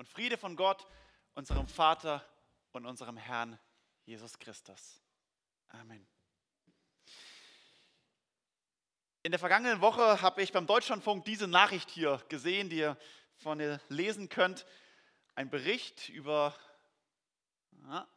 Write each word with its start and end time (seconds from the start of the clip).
und 0.00 0.08
Friede 0.08 0.38
von 0.38 0.56
Gott, 0.56 0.86
unserem 1.34 1.68
Vater 1.68 2.24
und 2.72 2.86
unserem 2.86 3.18
Herrn 3.18 3.58
Jesus 4.06 4.38
Christus. 4.38 5.02
Amen. 5.68 6.08
In 9.22 9.30
der 9.30 9.38
vergangenen 9.38 9.82
Woche 9.82 10.22
habe 10.22 10.40
ich 10.40 10.52
beim 10.52 10.66
Deutschlandfunk 10.66 11.26
diese 11.26 11.46
Nachricht 11.46 11.90
hier 11.90 12.18
gesehen, 12.30 12.70
die 12.70 12.78
ihr 12.78 12.96
von 13.36 13.60
ihr 13.60 13.78
lesen 13.90 14.30
könnt. 14.30 14.64
Ein 15.34 15.50
Bericht 15.50 16.08
über, 16.08 16.54
ja, 17.86 18.08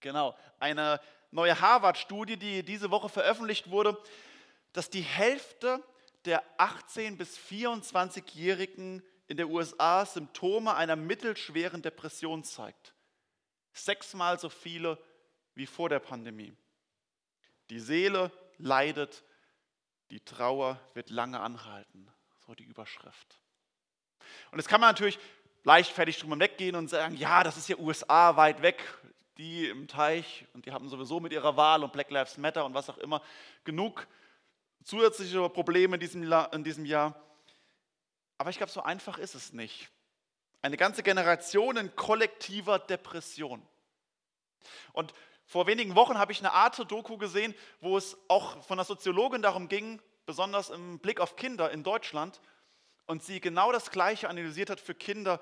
genau, 0.00 0.36
eine 0.58 1.00
neue 1.30 1.58
Harvard-Studie, 1.58 2.36
die 2.36 2.62
diese 2.62 2.90
Woche 2.90 3.08
veröffentlicht 3.08 3.70
wurde, 3.70 3.98
dass 4.74 4.90
die 4.90 5.00
Hälfte 5.00 5.82
der 6.26 6.44
18- 6.58 7.16
bis 7.16 7.38
24-Jährigen 7.38 9.02
in 9.28 9.36
der 9.36 9.48
USA 9.48 10.04
Symptome 10.06 10.74
einer 10.74 10.96
mittelschweren 10.96 11.82
Depression 11.82 12.44
zeigt. 12.44 12.94
Sechsmal 13.72 14.38
so 14.38 14.48
viele 14.48 14.98
wie 15.54 15.66
vor 15.66 15.88
der 15.88 16.00
Pandemie. 16.00 16.54
Die 17.70 17.80
Seele 17.80 18.30
leidet, 18.58 19.24
die 20.10 20.20
Trauer 20.20 20.80
wird 20.94 21.10
lange 21.10 21.40
anhalten. 21.40 22.08
So 22.46 22.54
die 22.54 22.64
Überschrift. 22.64 23.40
Und 24.52 24.58
jetzt 24.58 24.68
kann 24.68 24.80
man 24.80 24.90
natürlich 24.90 25.18
leichtfertig 25.64 26.18
drüber 26.18 26.38
weggehen 26.38 26.76
und 26.76 26.88
sagen, 26.88 27.16
ja, 27.16 27.42
das 27.42 27.56
ist 27.56 27.68
ja 27.68 27.76
USA 27.76 28.36
weit 28.36 28.62
weg, 28.62 28.82
die 29.36 29.66
im 29.66 29.88
Teich 29.88 30.46
und 30.54 30.64
die 30.64 30.72
haben 30.72 30.88
sowieso 30.88 31.20
mit 31.20 31.32
ihrer 31.32 31.56
Wahl 31.56 31.82
und 31.82 31.92
Black 31.92 32.10
Lives 32.10 32.38
Matter 32.38 32.64
und 32.64 32.72
was 32.72 32.88
auch 32.88 32.98
immer 32.98 33.20
genug 33.64 34.06
zusätzliche 34.84 35.48
Probleme 35.50 35.96
in 35.96 36.00
diesem, 36.00 36.32
in 36.52 36.64
diesem 36.64 36.86
Jahr. 36.86 37.20
Aber 38.38 38.50
ich 38.50 38.58
glaube, 38.58 38.72
so 38.72 38.82
einfach 38.82 39.18
ist 39.18 39.34
es 39.34 39.52
nicht. 39.52 39.88
Eine 40.62 40.76
ganze 40.76 41.02
Generation 41.02 41.76
in 41.76 41.94
kollektiver 41.94 42.78
Depression. 42.78 43.66
Und 44.92 45.14
vor 45.46 45.66
wenigen 45.66 45.94
Wochen 45.94 46.18
habe 46.18 46.32
ich 46.32 46.40
eine 46.40 46.52
Art 46.52 46.90
Doku 46.90 47.18
gesehen, 47.18 47.54
wo 47.80 47.96
es 47.96 48.16
auch 48.28 48.62
von 48.64 48.78
der 48.78 48.84
Soziologin 48.84 49.42
darum 49.42 49.68
ging, 49.68 50.02
besonders 50.26 50.70
im 50.70 50.98
Blick 50.98 51.20
auf 51.20 51.36
Kinder 51.36 51.70
in 51.70 51.84
Deutschland, 51.84 52.40
und 53.06 53.22
sie 53.22 53.40
genau 53.40 53.70
das 53.70 53.92
Gleiche 53.92 54.28
analysiert 54.28 54.68
hat 54.68 54.80
für 54.80 54.94
Kinder, 54.94 55.40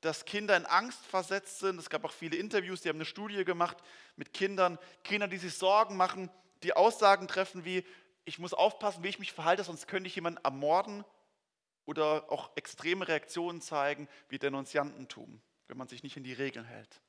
dass 0.00 0.24
Kinder 0.24 0.56
in 0.56 0.66
Angst 0.66 1.06
versetzt 1.06 1.60
sind. 1.60 1.78
Es 1.78 1.88
gab 1.88 2.04
auch 2.04 2.12
viele 2.12 2.36
Interviews, 2.36 2.82
die 2.82 2.88
haben 2.88 2.96
eine 2.96 3.04
Studie 3.04 3.44
gemacht 3.44 3.76
mit 4.16 4.32
Kindern, 4.34 4.78
Kinder, 5.04 5.28
die 5.28 5.38
sich 5.38 5.54
Sorgen 5.54 5.96
machen, 5.96 6.30
die 6.62 6.74
Aussagen 6.74 7.28
treffen 7.28 7.64
wie, 7.64 7.84
ich 8.24 8.38
muss 8.38 8.52
aufpassen, 8.52 9.04
wie 9.04 9.08
ich 9.08 9.18
mich 9.18 9.32
verhalte, 9.32 9.64
sonst 9.64 9.86
könnte 9.86 10.08
ich 10.08 10.14
jemanden 10.14 10.42
ermorden 10.44 11.04
oder 11.86 12.30
auch 12.30 12.56
extreme 12.56 13.06
Reaktionen 13.06 13.60
zeigen 13.60 14.08
wie 14.28 14.38
Denunziantentum, 14.38 15.40
wenn 15.68 15.76
man 15.76 15.88
sich 15.88 16.02
nicht 16.02 16.16
in 16.16 16.24
die 16.24 16.32
Regeln 16.32 16.64
hält. 16.64 17.00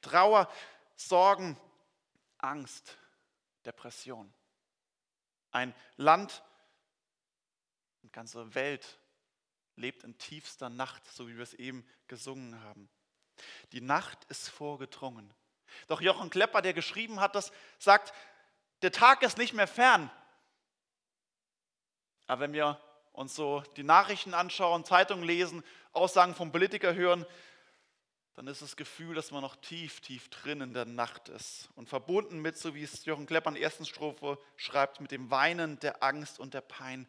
Trauer, 0.00 0.50
Sorgen, 0.96 1.58
Angst, 2.38 2.96
Depression. 3.64 4.32
Ein 5.50 5.74
Land, 5.96 6.42
eine 8.02 8.10
ganze 8.10 8.54
Welt 8.54 8.98
lebt 9.76 10.04
in 10.04 10.16
tiefster 10.18 10.68
Nacht, 10.68 11.06
so 11.10 11.28
wie 11.28 11.36
wir 11.36 11.42
es 11.42 11.54
eben 11.54 11.86
gesungen 12.06 12.62
haben. 12.62 12.88
Die 13.72 13.80
Nacht 13.80 14.24
ist 14.26 14.48
vorgedrungen. 14.48 15.32
Doch 15.86 16.00
Jochen 16.00 16.30
Klepper, 16.30 16.62
der 16.62 16.74
geschrieben 16.74 17.20
hat, 17.20 17.34
das 17.34 17.52
sagt, 17.78 18.12
der 18.82 18.92
Tag 18.92 19.22
ist 19.22 19.38
nicht 19.38 19.54
mehr 19.54 19.66
fern. 19.66 20.10
Aber 22.26 22.42
wenn 22.42 22.52
wir 22.52 22.80
uns 23.12 23.34
so 23.34 23.62
die 23.76 23.82
Nachrichten 23.82 24.34
anschauen, 24.34 24.84
Zeitungen 24.84 25.24
lesen, 25.24 25.62
Aussagen 25.92 26.34
von 26.34 26.52
Politikern 26.52 26.94
hören, 26.94 27.26
dann 28.34 28.46
ist 28.46 28.62
das 28.62 28.76
Gefühl, 28.76 29.14
dass 29.14 29.32
man 29.32 29.42
noch 29.42 29.56
tief, 29.56 30.00
tief 30.00 30.30
drin 30.30 30.60
in 30.60 30.72
der 30.72 30.86
Nacht 30.86 31.28
ist. 31.28 31.68
Und 31.74 31.88
verbunden 31.88 32.40
mit, 32.40 32.56
so 32.56 32.74
wie 32.74 32.82
es 32.82 33.04
Jochen 33.04 33.26
Klepper 33.26 33.50
in 33.50 33.54
der 33.54 33.64
ersten 33.64 33.84
Strophe 33.84 34.38
schreibt, 34.56 35.00
mit 35.00 35.10
dem 35.10 35.30
Weinen 35.30 35.78
der 35.80 36.02
Angst 36.02 36.38
und 36.38 36.54
der 36.54 36.62
Pein. 36.62 37.06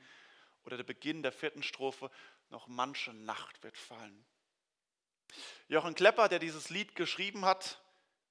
Oder 0.65 0.77
der 0.77 0.83
Beginn 0.83 1.23
der 1.23 1.31
vierten 1.31 1.63
Strophe, 1.63 2.11
noch 2.49 2.67
manche 2.67 3.13
Nacht 3.13 3.63
wird 3.63 3.77
fallen. 3.77 4.25
Jochen 5.69 5.95
Klepper, 5.95 6.27
der 6.27 6.39
dieses 6.39 6.69
Lied 6.69 6.95
geschrieben 6.95 7.45
hat, 7.45 7.81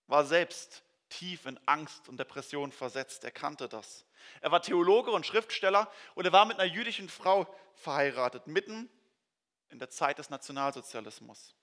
war 0.06 0.26
selbst 0.26 0.82
tief 1.10 1.46
in 1.46 1.60
Angst 1.66 2.08
und 2.08 2.18
Depression 2.18 2.72
versetzt. 2.72 3.24
Er 3.24 3.30
kannte 3.30 3.68
das. 3.68 4.06
Er 4.40 4.50
war 4.50 4.62
Theologe 4.62 5.10
und 5.10 5.26
Schriftsteller 5.26 5.90
und 6.14 6.24
er 6.24 6.32
war 6.32 6.46
mit 6.46 6.58
einer 6.58 6.72
jüdischen 6.72 7.08
Frau 7.08 7.52
verheiratet, 7.74 8.46
mitten 8.46 8.88
in 9.68 9.78
der 9.78 9.90
Zeit 9.90 10.18
des 10.18 10.30
Nationalsozialismus. 10.30 11.54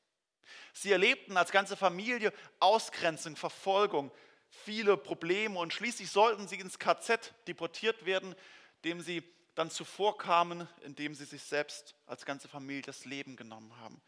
Sie 0.74 0.92
erlebten 0.92 1.36
als 1.38 1.52
ganze 1.52 1.76
Familie 1.76 2.32
Ausgrenzung, 2.60 3.36
Verfolgung, 3.36 4.12
viele 4.50 4.96
Probleme 4.98 5.60
und 5.60 5.74
schließlich 5.74 6.10
sollten 6.10 6.48
sie 6.48 6.60
ins 6.60 6.80
KZ 6.80 7.34
deportiert 7.48 8.06
werden, 8.06 8.36
dem 8.84 9.02
sie 9.02 9.24
dann 9.56 9.72
zuvor 9.72 10.18
kamen, 10.18 10.68
indem 10.82 11.16
sie 11.16 11.26
sich 11.26 11.42
selbst 11.42 11.96
als 12.06 12.26
ganze 12.26 12.48
Familie 12.48 12.84
das 12.84 13.06
Leben 13.06 13.36
genommen 13.36 13.76
haben. 13.80 14.02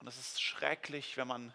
Und 0.00 0.08
es 0.08 0.18
ist 0.18 0.42
schrecklich, 0.42 1.16
wenn 1.16 1.28
man 1.28 1.54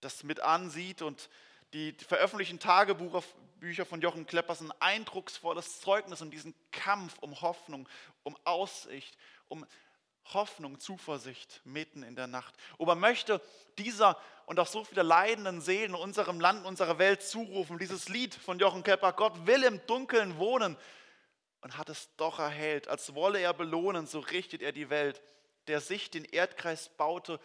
das 0.00 0.22
mit 0.22 0.40
ansieht 0.40 1.02
und 1.02 1.28
die 1.74 1.92
veröffentlichten 1.92 2.60
Tagebücher 2.60 3.84
von 3.84 4.00
Jochen 4.00 4.26
Kleppers 4.26 4.60
ein 4.60 4.72
eindrucksvolles 4.78 5.80
Zeugnis 5.80 6.22
um 6.22 6.30
diesen 6.30 6.54
Kampf 6.70 7.18
um 7.20 7.40
Hoffnung, 7.42 7.88
um 8.22 8.36
Aussicht, 8.44 9.18
um 9.48 9.66
Hoffnung, 10.32 10.78
Zuversicht 10.78 11.60
mitten 11.64 12.04
in 12.04 12.14
der 12.14 12.28
Nacht. 12.28 12.54
Man 12.78 13.00
möchte 13.00 13.42
dieser 13.76 14.16
und 14.46 14.60
auch 14.60 14.68
so 14.68 14.84
viele 14.84 15.02
leidenden 15.02 15.60
Seelen 15.60 15.90
in 15.90 16.00
unserem 16.00 16.38
Land, 16.38 16.64
unserer 16.64 16.98
Welt 16.98 17.22
zurufen, 17.22 17.78
dieses 17.78 18.08
Lied 18.08 18.34
von 18.34 18.58
Jochen 18.58 18.84
Klepper, 18.84 19.12
Gott 19.12 19.46
will 19.46 19.64
im 19.64 19.84
Dunkeln 19.86 20.38
wohnen 20.38 20.76
und 21.60 21.76
hat 21.76 21.88
es 21.88 22.14
doch 22.16 22.38
erhellt. 22.38 22.86
Als 22.88 23.14
wolle 23.14 23.40
er 23.40 23.52
belohnen, 23.52 24.06
so 24.06 24.20
richtet 24.20 24.62
er 24.62 24.72
die 24.72 24.90
Welt. 24.90 25.20
Der 25.66 25.80
sich 25.80 26.10
den 26.10 26.24
Erdkreis 26.24 26.90
baute, 26.90 27.40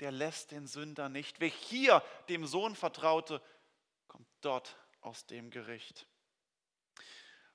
der 0.00 0.10
lässt 0.10 0.50
den 0.50 0.66
Sünder 0.66 1.08
nicht. 1.08 1.40
Wer 1.40 1.48
hier 1.48 2.02
dem 2.28 2.46
Sohn 2.46 2.74
vertraute, 2.74 3.40
dort 4.40 4.76
aus 5.00 5.26
dem 5.26 5.50
Gericht. 5.50 6.06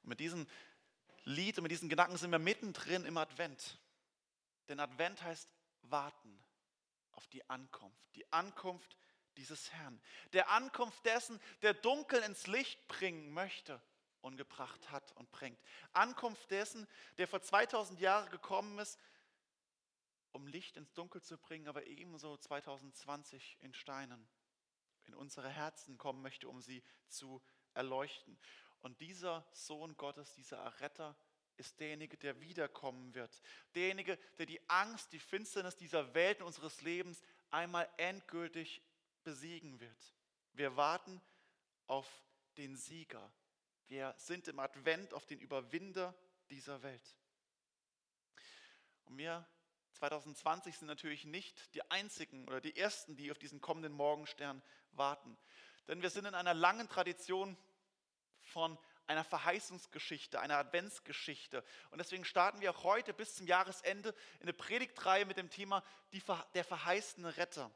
Und 0.04 0.10
mit 0.10 0.20
diesem 0.20 0.48
Lied 1.24 1.58
und 1.58 1.64
mit 1.64 1.72
diesen 1.72 1.90
Gedanken 1.90 2.18
sind 2.18 2.32
wir 2.32 2.40
mittendrin 2.40 3.06
im 3.06 3.18
Advent. 3.18 3.80
Denn 4.70 4.80
Advent 4.80 5.22
heißt 5.22 5.50
warten 5.84 6.44
auf 7.12 7.28
die 7.28 7.48
Ankunft, 7.50 8.16
die 8.16 8.32
Ankunft 8.32 8.98
dieses 9.38 9.72
Herrn, 9.74 10.02
der 10.34 10.50
Ankunft 10.50 11.06
dessen, 11.06 11.40
der 11.62 11.74
Dunkel 11.74 12.22
ins 12.24 12.48
Licht 12.48 12.88
bringen 12.88 13.34
möchte 13.34 13.82
und 14.22 14.38
gebracht 14.38 14.90
hat 14.92 15.12
und 15.14 15.30
bringt. 15.32 15.60
Ankunft 15.94 16.50
dessen, 16.52 16.88
der 17.18 17.28
vor 17.28 17.42
2000 17.42 18.00
Jahren 18.00 18.30
gekommen 18.32 18.80
ist, 18.80 19.00
um 20.32 20.48
Licht 20.48 20.78
ins 20.78 20.94
Dunkel 20.94 21.22
zu 21.22 21.38
bringen, 21.38 21.68
aber 21.68 21.86
ebenso 21.86 22.38
2020 22.38 23.58
in 23.62 23.74
Steinen 23.74 24.28
in 25.08 25.16
unsere 25.16 25.50
Herzen 25.50 25.98
kommen 25.98 26.22
möchte, 26.22 26.48
um 26.48 26.62
sie 26.62 26.84
zu 27.08 27.42
erleuchten. 27.74 28.38
Und 28.82 29.02
dieser 29.02 29.46
Sohn 29.52 29.98
Gottes, 29.98 30.34
dieser 30.34 30.58
Erretter, 30.58 31.16
ist 31.58 31.80
derjenige, 31.80 32.18
der 32.18 32.40
wiederkommen 32.42 33.14
wird. 33.14 33.42
Derjenige, 33.74 34.18
der 34.38 34.46
die 34.46 34.70
Angst, 34.70 35.12
die 35.14 35.20
Finsternis 35.20 35.76
dieser 35.76 36.14
Welt 36.14 36.42
und 36.42 36.48
unseres 36.48 36.82
Lebens 36.82 37.22
einmal 37.50 37.90
endgültig 37.98 38.82
besiegen 39.24 39.80
wird. 39.80 40.16
Wir 40.54 40.76
warten 40.76 41.22
auf 41.88 42.08
den 42.58 42.76
Sieger. 42.76 43.32
Wir 43.88 44.14
sind 44.18 44.48
im 44.48 44.60
Advent 44.60 45.14
auf 45.14 45.26
den 45.26 45.40
Überwinder 45.40 46.16
dieser 46.50 46.82
Welt. 46.84 47.16
Und 49.06 49.18
wir 49.18 49.48
2020 49.94 50.78
sind 50.78 50.88
natürlich 50.88 51.26
nicht 51.26 51.74
die 51.74 51.90
einzigen 51.90 52.48
oder 52.48 52.60
die 52.60 52.76
ersten, 52.76 53.16
die 53.16 53.32
auf 53.32 53.38
diesen 53.38 53.62
kommenden 53.62 53.94
Morgenstern 53.94 54.62
warten. 54.98 55.38
Denn 55.88 56.02
wir 56.02 56.10
sind 56.10 56.26
in 56.26 56.36
einer 56.36 56.54
langen 56.54 56.90
Tradition 56.90 57.58
von 58.42 58.78
einer 59.08 59.24
Verheißungsgeschichte, 59.24 60.40
einer 60.40 60.58
Adventsgeschichte. 60.58 61.64
Und 61.92 62.00
deswegen 62.00 62.26
starten 62.26 62.62
wir 62.62 62.72
auch 62.72 62.84
heute 62.84 63.14
bis 63.14 63.36
zum 63.36 63.48
Jahresende 63.48 64.10
in 64.40 64.44
eine 64.44 64.54
Predigtreihe 64.54 65.26
mit 65.26 65.38
dem 65.38 65.50
Thema 65.50 65.84
der 66.54 66.64
verheißene 66.64 67.38
Retter. 67.38 67.72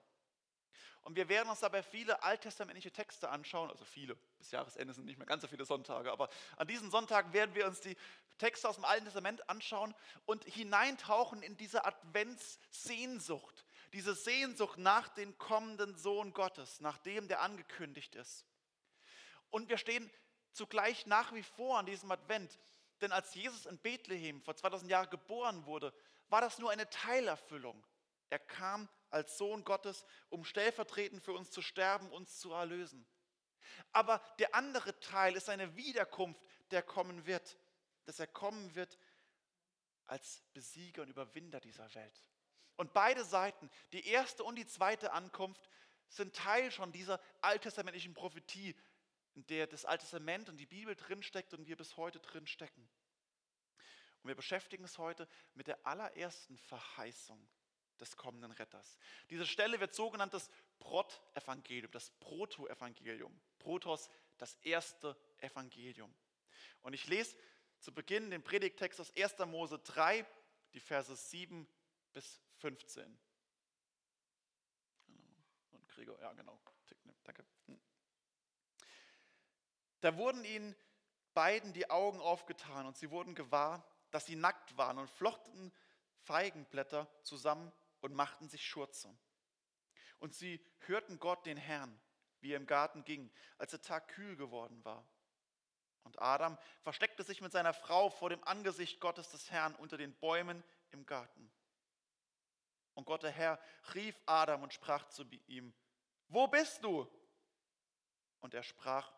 Und 1.02 1.16
wir 1.16 1.30
werden 1.30 1.50
uns 1.50 1.62
dabei 1.62 1.82
viele 1.82 2.24
alttestamentliche 2.24 2.92
Texte 2.92 3.30
anschauen, 3.30 3.70
also 3.70 3.86
viele, 3.86 4.16
bis 4.38 4.52
Jahresende 4.52 4.94
sind 4.94 5.06
nicht 5.06 5.18
mehr 5.18 5.26
ganz 5.26 5.42
so 5.42 5.48
viele 5.48 5.66
Sonntage, 5.66 6.12
aber 6.12 6.30
an 6.58 6.68
diesen 6.68 6.92
Sonntagen 6.92 7.32
werden 7.34 7.56
wir 7.56 7.66
uns 7.66 7.80
die 7.80 7.96
Texte 8.38 8.68
aus 8.68 8.76
dem 8.76 8.86
Alten 8.86 9.06
Testament 9.06 9.50
anschauen 9.50 9.96
und 10.26 10.44
hineintauchen 10.46 11.42
in 11.42 11.58
diese 11.58 11.86
Adventssehnsucht, 11.86 13.66
diese 13.94 14.16
Sehnsucht 14.16 14.78
nach 14.78 15.08
dem 15.10 15.38
kommenden 15.38 15.96
Sohn 15.96 16.34
Gottes, 16.34 16.80
nach 16.80 16.98
dem, 17.00 17.28
der 17.28 17.42
angekündigt 17.42 18.16
ist. 18.16 18.46
Und 19.50 19.70
wir 19.70 19.78
stehen 19.78 20.10
zugleich 20.52 21.06
nach 21.06 21.34
wie 21.34 21.44
vor 21.44 21.80
an 21.80 21.86
diesem 21.86 22.12
Advent, 22.12 22.60
denn 23.02 23.12
als 23.12 23.34
Jesus 23.34 23.66
in 23.66 23.78
Bethlehem 23.78 24.42
vor 24.42 24.56
2000 24.56 24.92
Jahren 24.92 25.10
geboren 25.10 25.66
wurde, 25.66 25.94
war 26.28 26.42
das 26.42 26.60
nur 26.60 26.70
eine 26.72 26.90
Teilerfüllung 26.90 27.84
Er 28.30 28.40
kam 28.40 28.88
als 29.10 29.38
Sohn 29.38 29.64
Gottes, 29.64 30.06
um 30.30 30.46
stellvertretend 30.46 31.24
für 31.24 31.34
uns 31.34 31.50
zu 31.50 31.62
sterben, 31.62 32.12
uns 32.12 32.40
zu 32.40 32.52
erlösen. 32.52 33.08
Aber 33.92 34.22
der 34.38 34.54
andere 34.54 35.00
Teil 35.00 35.36
ist 35.36 35.50
eine 35.50 35.76
Wiederkunft, 35.76 36.42
der 36.70 36.84
kommen 36.84 37.26
wird, 37.26 37.58
dass 38.06 38.20
er 38.20 38.28
kommen 38.28 38.76
wird 38.76 39.00
als 40.06 40.44
Besieger 40.54 41.04
und 41.04 41.10
Überwinder 41.10 41.60
dieser 41.60 41.94
Welt. 41.96 42.29
Und 42.80 42.94
beide 42.94 43.26
Seiten, 43.26 43.70
die 43.92 44.08
erste 44.08 44.42
und 44.42 44.56
die 44.56 44.66
zweite 44.66 45.12
Ankunft, 45.12 45.70
sind 46.08 46.34
Teil 46.34 46.72
schon 46.72 46.94
dieser 46.94 47.20
alttestamentlichen 47.42 48.14
Prophetie, 48.14 48.74
in 49.36 49.46
der 49.48 49.68
das 49.68 49.84
Alte 49.84 50.04
Testament 50.04 50.48
und 50.48 50.56
die 50.56 50.66
Bibel 50.66 50.96
drinsteckt 50.96 51.54
und 51.54 51.68
wir 51.68 51.76
bis 51.76 51.98
heute 51.98 52.22
drinstecken. 52.22 52.90
Und 54.24 54.30
wir 54.30 54.36
beschäftigen 54.36 54.84
uns 54.84 54.98
heute 54.98 55.28
mit 55.56 55.68
der 55.68 55.86
allerersten 55.86 56.58
Verheißung 56.58 57.50
des 58.00 58.16
kommenden 58.16 58.54
Retters. 58.54 58.98
Diese 59.30 59.46
Stelle 59.46 59.82
wird 59.82 59.94
sogenannt 59.94 60.34
das 60.34 60.50
Prot-Evangelium, 60.80 61.92
das 61.92 62.12
Proto-Evangelium. 62.22 63.42
Protos, 63.58 64.10
das 64.38 64.56
erste 64.62 65.18
Evangelium. 65.40 66.16
Und 66.82 66.94
ich 66.94 67.08
lese 67.08 67.36
zu 67.80 67.94
Beginn 67.94 68.32
den 68.32 68.42
Predigtext 68.42 69.02
aus 69.02 69.14
1. 69.18 69.38
Mose 69.48 69.80
3, 69.80 70.26
die 70.74 70.80
Verse 70.80 71.14
7 71.14 71.68
bis 72.14 72.42
15. 72.58 73.20
Und 75.72 75.88
Gregor, 75.90 76.20
ja 76.20 76.34
genau, 76.34 76.60
danke. 77.24 77.46
Hm. 77.68 77.80
Da 80.02 80.18
wurden 80.18 80.44
ihnen 80.46 80.76
beiden 81.34 81.74
die 81.74 81.90
Augen 81.90 82.20
aufgetan 82.20 82.86
und 82.86 82.98
sie 82.98 83.12
wurden 83.12 83.36
gewahr, 83.36 83.86
dass 84.12 84.26
sie 84.26 84.36
nackt 84.36 84.78
waren 84.78 84.98
und 84.98 85.10
flochten 85.10 85.72
Feigenblätter 86.22 87.08
zusammen 87.24 87.72
und 88.02 88.14
machten 88.14 88.50
sich 88.50 88.66
Schurze. 88.68 89.16
Und 90.20 90.34
sie 90.34 90.64
hörten 90.80 91.20
Gott, 91.20 91.46
den 91.46 91.58
Herrn, 91.58 92.00
wie 92.42 92.54
er 92.54 92.58
im 92.58 92.66
Garten 92.66 93.04
ging, 93.04 93.32
als 93.58 93.72
der 93.72 93.82
Tag 93.82 94.10
kühl 94.10 94.36
geworden 94.36 94.84
war. 94.84 95.08
Und 96.04 96.22
Adam 96.22 96.58
versteckte 96.82 97.24
sich 97.24 97.42
mit 97.42 97.52
seiner 97.52 97.74
Frau 97.74 98.10
vor 98.10 98.30
dem 98.30 98.44
Angesicht 98.44 99.00
Gottes 99.00 99.30
des 99.30 99.52
Herrn 99.52 99.76
unter 99.76 99.98
den 99.98 100.14
Bäumen 100.16 100.64
im 100.92 101.06
Garten. 101.06 101.52
Und 103.00 103.06
Gott 103.06 103.24
der 103.24 103.32
Herr 103.32 103.58
rief 103.96 104.20
Adam 104.26 104.62
und 104.62 104.74
sprach 104.74 105.08
zu 105.08 105.24
ihm, 105.48 105.74
wo 106.28 106.48
bist 106.48 106.84
du? 106.84 107.10
Und 108.42 108.54
er 108.54 108.62
sprach, 108.62 109.10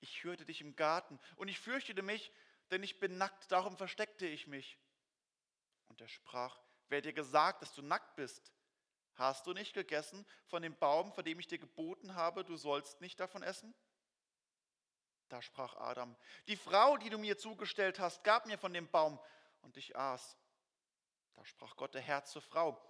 ich 0.00 0.24
hörte 0.24 0.46
dich 0.46 0.62
im 0.62 0.74
Garten 0.76 1.20
und 1.36 1.48
ich 1.48 1.60
fürchtete 1.60 2.00
mich, 2.00 2.32
denn 2.70 2.82
ich 2.82 2.98
bin 3.00 3.18
nackt, 3.18 3.52
darum 3.52 3.76
versteckte 3.76 4.26
ich 4.26 4.46
mich. 4.46 4.78
Und 5.88 6.00
er 6.00 6.08
sprach, 6.08 6.58
wer 6.88 7.02
dir 7.02 7.12
gesagt, 7.12 7.60
dass 7.60 7.74
du 7.74 7.82
nackt 7.82 8.16
bist? 8.16 8.50
Hast 9.12 9.46
du 9.46 9.52
nicht 9.52 9.74
gegessen 9.74 10.24
von 10.46 10.62
dem 10.62 10.74
Baum, 10.78 11.12
von 11.12 11.22
dem 11.22 11.38
ich 11.38 11.48
dir 11.48 11.58
geboten 11.58 12.14
habe, 12.14 12.46
du 12.46 12.56
sollst 12.56 13.02
nicht 13.02 13.20
davon 13.20 13.42
essen? 13.42 13.74
Da 15.28 15.42
sprach 15.42 15.76
Adam, 15.76 16.16
die 16.46 16.56
Frau, 16.56 16.96
die 16.96 17.10
du 17.10 17.18
mir 17.18 17.36
zugestellt 17.36 17.98
hast, 17.98 18.24
gab 18.24 18.46
mir 18.46 18.56
von 18.56 18.72
dem 18.72 18.88
Baum 18.88 19.20
und 19.60 19.76
ich 19.76 19.94
aß. 19.96 20.38
Da 21.36 21.44
sprach 21.44 21.76
Gott 21.76 21.92
der 21.92 22.00
Herr 22.00 22.24
zur 22.24 22.40
Frau, 22.40 22.82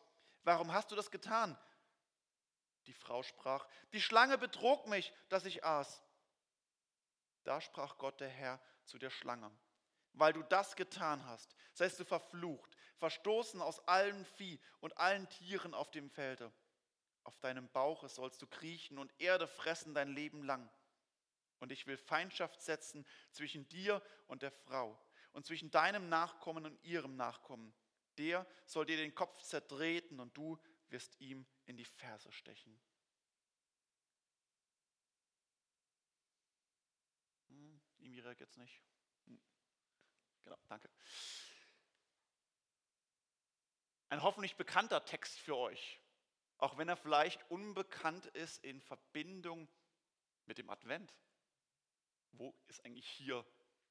warum 0.44 0.72
hast 0.72 0.90
du 0.90 0.96
das 0.96 1.10
getan? 1.10 1.56
Die 2.86 2.92
Frau 2.94 3.22
sprach, 3.22 3.66
die 3.92 4.00
Schlange 4.00 4.38
betrog 4.38 4.86
mich, 4.86 5.12
dass 5.28 5.44
ich 5.44 5.64
aß. 5.64 6.02
Da 7.44 7.60
sprach 7.60 7.98
Gott 7.98 8.20
der 8.20 8.28
Herr 8.28 8.60
zu 8.84 8.98
der 8.98 9.10
Schlange, 9.10 9.50
weil 10.12 10.32
du 10.32 10.42
das 10.42 10.76
getan 10.76 11.24
hast, 11.26 11.54
seist 11.74 12.00
du 12.00 12.04
verflucht, 12.04 12.76
verstoßen 12.96 13.60
aus 13.60 13.86
allen 13.86 14.24
Vieh 14.24 14.60
und 14.80 14.96
allen 14.96 15.28
Tieren 15.28 15.74
auf 15.74 15.90
dem 15.90 16.10
Felde. 16.10 16.52
Auf 17.24 17.38
deinem 17.40 17.68
Bauche 17.68 18.08
sollst 18.08 18.40
du 18.40 18.46
kriechen 18.46 18.98
und 18.98 19.12
Erde 19.20 19.46
fressen 19.46 19.94
dein 19.94 20.08
Leben 20.08 20.42
lang. 20.42 20.70
Und 21.60 21.72
ich 21.72 21.86
will 21.86 21.98
Feindschaft 21.98 22.62
setzen 22.62 23.06
zwischen 23.32 23.68
dir 23.68 24.02
und 24.28 24.42
der 24.42 24.52
Frau 24.52 24.98
und 25.32 25.44
zwischen 25.44 25.70
deinem 25.70 26.08
Nachkommen 26.08 26.64
und 26.64 26.82
ihrem 26.84 27.16
Nachkommen. 27.16 27.74
Der 28.18 28.46
soll 28.66 28.86
dir 28.86 28.96
den 28.96 29.14
Kopf 29.14 29.42
zertreten 29.42 30.20
und 30.20 30.36
du 30.36 30.58
wirst 30.88 31.18
ihm 31.20 31.46
in 31.64 31.76
die 31.76 31.84
Ferse 31.84 32.30
stechen. 32.32 32.80
Hm, 37.48 37.80
irgendwie 37.98 38.20
reagiert 38.20 38.50
es 38.50 38.56
nicht. 38.56 38.82
Genau, 40.48 40.58
danke. 40.68 40.90
Ein 44.08 44.22
hoffentlich 44.22 44.56
bekannter 44.56 45.04
Text 45.04 45.38
für 45.38 45.56
euch, 45.56 46.00
auch 46.56 46.78
wenn 46.78 46.88
er 46.88 46.96
vielleicht 46.96 47.50
unbekannt 47.50 48.26
ist 48.26 48.64
in 48.64 48.80
Verbindung 48.80 49.68
mit 50.46 50.56
dem 50.56 50.70
Advent. 50.70 51.14
Wo 52.32 52.58
ist 52.68 52.82
eigentlich 52.84 53.06
hier 53.08 53.44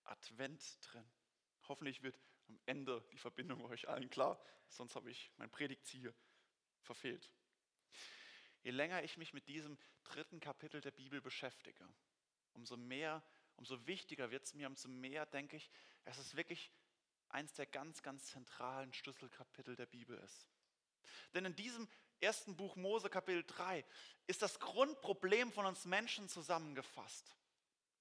Advent 0.04 0.80
drin? 0.82 1.08
Hoffentlich 1.68 2.02
wird 2.02 2.20
am 2.48 2.60
Ende 2.66 3.04
die 3.12 3.18
Verbindung 3.18 3.64
euch 3.66 3.88
allen 3.88 4.10
klar, 4.10 4.42
sonst 4.70 4.96
habe 4.96 5.10
ich 5.12 5.32
mein 5.38 5.50
Predigtziel 5.50 6.14
verfehlt. 6.82 7.32
Je 8.64 8.72
länger 8.72 9.04
ich 9.04 9.18
mich 9.18 9.34
mit 9.34 9.48
diesem 9.48 9.78
dritten 10.04 10.40
Kapitel 10.40 10.82
der 10.82 10.92
Bibel 10.92 11.22
beschäftige, 11.22 11.88
umso 12.54 12.78
mehr 12.78 13.24
umso 13.58 13.86
wichtiger 13.88 14.32
wird 14.32 14.46
es 14.46 14.54
mir, 14.54 14.68
umso 14.68 14.88
mehr 14.88 15.26
denke 15.26 15.58
ich, 15.58 15.70
es 16.06 16.18
ist 16.18 16.36
wirklich 16.36 16.72
eins 17.30 17.54
der 17.54 17.66
ganz, 17.66 18.02
ganz 18.02 18.28
zentralen 18.28 18.94
Schlüsselkapitel 18.94 19.76
der 19.76 19.88
Bibel 19.88 20.18
ist. 20.20 20.48
Denn 21.34 21.44
in 21.44 21.56
diesem 21.56 21.88
ersten 22.20 22.56
Buch 22.56 22.76
Mose 22.76 23.10
Kapitel 23.10 23.44
3 23.46 23.84
ist 24.28 24.42
das 24.42 24.60
Grundproblem 24.60 25.52
von 25.52 25.66
uns 25.66 25.86
Menschen 25.86 26.30
zusammengefasst. 26.30 27.36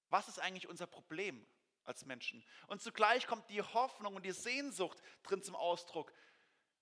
Was 0.09 0.27
ist 0.27 0.39
eigentlich 0.39 0.67
unser 0.67 0.87
Problem 0.87 1.45
als 1.87 2.05
Menschen? 2.05 2.43
Und 2.67 2.81
zugleich 2.81 3.27
kommt 3.27 3.49
die 3.49 3.61
Hoffnung 3.61 4.15
und 4.15 4.25
die 4.25 4.31
Sehnsucht 4.31 5.01
drin 5.23 5.41
zum 5.41 5.55
Ausdruck. 5.55 6.13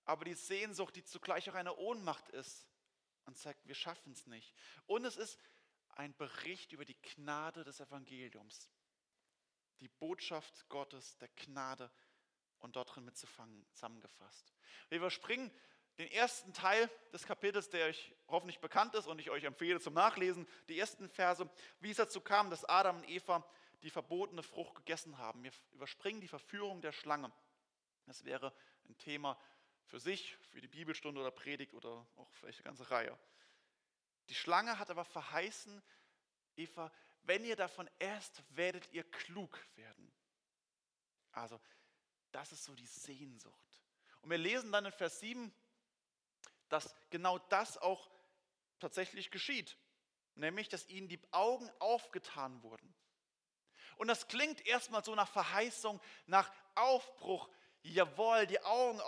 Aber 0.04 0.24
die 0.24 0.34
Sehnsucht, 0.34 0.94
die 0.96 1.04
zugleich 1.04 1.48
auch 1.50 1.54
eine 1.54 1.76
Ohnmacht 1.76 2.28
ist 2.28 2.66
und 3.24 3.36
zeigt, 3.36 3.66
wir 3.66 3.74
schaffen 3.74 4.12
es 4.12 4.26
nicht. 4.26 4.54
Und 4.86 5.04
es 5.04 5.16
ist 5.16 5.38
ein 5.90 6.14
Bericht 6.16 6.72
über 6.72 6.84
die 6.84 7.00
Gnade 7.00 7.64
des 7.64 7.80
Evangeliums. 7.80 8.68
Die 9.80 9.88
Botschaft 9.88 10.68
Gottes 10.68 11.18
der 11.18 11.28
Gnade 11.28 11.90
und 12.58 12.76
dort 12.76 12.94
drin 12.94 13.04
mitzufangen, 13.04 13.66
zusammengefasst. 13.72 14.52
Wir 14.88 14.98
überspringen 14.98 15.50
den 15.98 16.10
ersten 16.10 16.52
Teil 16.52 16.90
des 17.12 17.26
Kapitels, 17.26 17.70
der 17.70 17.86
euch 17.86 18.14
hoffentlich 18.28 18.60
bekannt 18.60 18.94
ist 18.94 19.06
und 19.06 19.18
ich 19.18 19.30
euch 19.30 19.44
empfehle 19.44 19.80
zum 19.80 19.94
Nachlesen, 19.94 20.46
die 20.68 20.78
ersten 20.78 21.08
Verse, 21.08 21.48
wie 21.80 21.90
es 21.90 21.96
dazu 21.96 22.20
kam, 22.20 22.50
dass 22.50 22.64
Adam 22.64 22.98
und 22.98 23.08
Eva 23.08 23.48
die 23.82 23.90
verbotene 23.90 24.42
Frucht 24.42 24.74
gegessen 24.76 25.18
haben. 25.18 25.42
Wir 25.42 25.52
überspringen 25.72 26.20
die 26.20 26.28
Verführung 26.28 26.80
der 26.80 26.92
Schlange. 26.92 27.32
Das 28.06 28.24
wäre 28.24 28.52
ein 28.88 28.96
Thema 28.98 29.38
für 29.84 30.00
sich, 30.00 30.36
für 30.36 30.60
die 30.60 30.68
Bibelstunde 30.68 31.20
oder 31.20 31.30
Predigt 31.30 31.74
oder 31.74 32.06
auch 32.16 32.30
vielleicht 32.32 32.58
eine 32.58 32.64
ganze 32.64 32.90
Reihe. 32.90 33.18
Die 34.28 34.34
Schlange 34.34 34.78
hat 34.78 34.90
aber 34.90 35.04
verheißen, 35.04 35.82
Eva, 36.56 36.92
wenn 37.22 37.44
ihr 37.44 37.56
davon 37.56 37.88
esst, 37.98 38.42
werdet 38.50 38.92
ihr 38.92 39.04
klug 39.04 39.58
werden. 39.76 40.12
Also, 41.32 41.60
das 42.32 42.52
ist 42.52 42.64
so 42.64 42.74
die 42.74 42.86
Sehnsucht. 42.86 43.82
Und 44.22 44.30
wir 44.30 44.38
lesen 44.38 44.72
dann 44.72 44.86
in 44.86 44.92
Vers 44.92 45.20
7, 45.20 45.52
dass 46.68 46.94
genau 47.10 47.38
das 47.38 47.78
auch 47.78 48.10
tatsächlich 48.78 49.30
geschieht. 49.30 49.76
Nämlich, 50.34 50.68
dass 50.68 50.88
ihnen 50.88 51.08
die 51.08 51.20
Augen 51.32 51.70
aufgetan 51.78 52.62
wurden. 52.62 52.94
Und 53.96 54.08
das 54.08 54.28
klingt 54.28 54.66
erstmal 54.66 55.04
so 55.04 55.14
nach 55.14 55.28
Verheißung, 55.28 56.00
nach 56.26 56.52
Aufbruch. 56.74 57.48
Jawohl, 57.82 58.46
die 58.46 58.60
Augen 58.60 59.00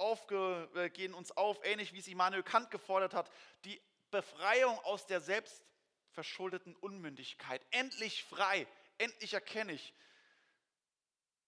gehen 0.92 1.14
uns 1.14 1.36
auf, 1.36 1.58
ähnlich 1.64 1.92
wie 1.92 1.98
es 1.98 2.08
Immanuel 2.08 2.42
Kant 2.42 2.70
gefordert 2.70 3.14
hat. 3.14 3.30
Die 3.64 3.80
Befreiung 4.10 4.78
aus 4.80 5.06
der 5.06 5.20
selbstverschuldeten 5.20 6.76
Unmündigkeit. 6.76 7.64
Endlich 7.70 8.24
frei, 8.24 8.66
endlich 8.98 9.34
erkenne 9.34 9.72
ich. 9.72 9.94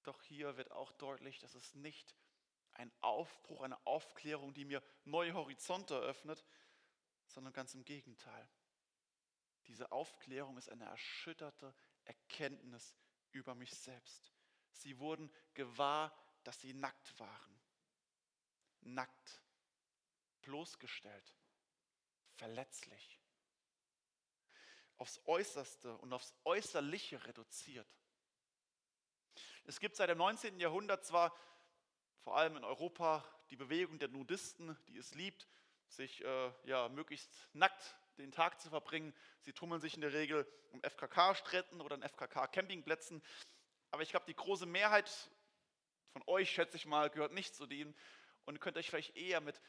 Doch 0.03 0.21
hier 0.23 0.57
wird 0.57 0.71
auch 0.73 0.93
deutlich, 0.93 1.39
dass 1.39 1.55
es 1.55 1.75
nicht 1.75 2.15
ein 2.73 2.91
Aufbruch, 3.01 3.63
eine 3.63 3.79
Aufklärung, 3.87 4.55
die 4.55 4.65
mir 4.65 4.83
neue 5.05 5.35
Horizonte 5.35 5.95
eröffnet, 5.95 6.45
sondern 7.27 7.53
ganz 7.53 7.75
im 7.75 7.85
Gegenteil. 7.85 8.49
Diese 9.67 9.93
Aufklärung 9.93 10.57
ist 10.57 10.71
eine 10.71 10.87
erschütterte 10.87 11.75
Erkenntnis 12.05 12.95
über 13.33 13.55
mich 13.55 13.75
selbst. 13.77 14.33
Sie 14.73 14.99
wurden 14.99 15.33
gewahr, 15.55 16.17
dass 16.45 16.61
sie 16.61 16.73
nackt 16.73 17.19
waren. 17.19 17.61
Nackt, 18.83 19.43
bloßgestellt, 20.43 21.35
verletzlich, 22.35 23.21
aufs 24.97 25.21
Äußerste 25.27 25.97
und 25.99 26.13
aufs 26.13 26.35
Äußerliche 26.45 27.25
reduziert. 27.27 27.89
Es 29.65 29.81
gibt 29.81 29.97
seit 29.97 30.09
dem 30.09 30.19
19. 30.19 30.59
Jahrhundert 30.59 31.05
zwar 31.05 31.37
vor 32.21 32.37
allem 32.37 32.57
in 32.57 32.65
Europa 32.65 33.25
die 33.51 33.57
Bewegung 33.57 33.99
der 33.99 34.09
Nudisten, 34.09 34.77
die 34.89 34.97
es 34.97 35.15
liebt, 35.15 35.47
sich 35.89 36.25
äh, 36.25 36.53
ja, 36.65 36.89
möglichst 36.89 37.49
nackt 37.53 37.97
den 38.21 38.33
Tag 38.33 38.61
zu 38.61 38.69
verbringen. 38.71 39.15
Sie 39.41 39.53
tummeln 39.53 39.81
sich 39.81 39.95
in 39.95 40.00
der 40.00 40.12
Regel 40.12 40.47
um 40.71 40.81
FKK-Stränden 40.83 41.81
oder 41.81 41.95
an 41.95 42.03
FKK-Campingplätzen. 42.03 43.23
Aber 43.91 44.03
ich 44.03 44.11
glaube, 44.11 44.27
die 44.27 44.37
große 44.37 44.67
Mehrheit 44.67 45.11
von 46.12 46.23
euch, 46.27 46.50
schätze 46.50 46.77
ich 46.77 46.87
mal, 46.87 47.11
gehört 47.11 47.33
nicht 47.33 47.55
zu 47.55 47.67
denen 47.67 47.95
und 48.45 48.61
könnt 48.61 48.77
euch 48.77 48.89
vielleicht 48.89 49.17
eher 49.17 49.41
mit 49.41 49.61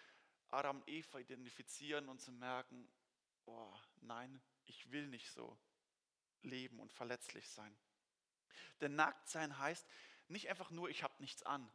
Adam 0.50 0.78
und 0.78 0.90
Eva 0.90 1.20
identifizieren 1.20 2.10
und 2.10 2.20
zu 2.20 2.32
merken, 2.32 2.92
oh 3.46 3.74
nein, 4.02 4.42
ich 4.66 4.92
will 4.92 5.08
nicht 5.08 5.32
so 5.32 5.58
leben 6.42 6.80
und 6.80 6.94
verletzlich 6.94 7.50
sein. 7.50 7.76
Denn 8.82 8.96
nackt 8.96 9.30
sein 9.30 9.58
heißt 9.58 9.88
nicht 10.28 10.50
einfach 10.50 10.72
nur, 10.72 10.90
ich 10.90 11.04
habe 11.04 11.14
nichts 11.20 11.44
an. 11.44 11.70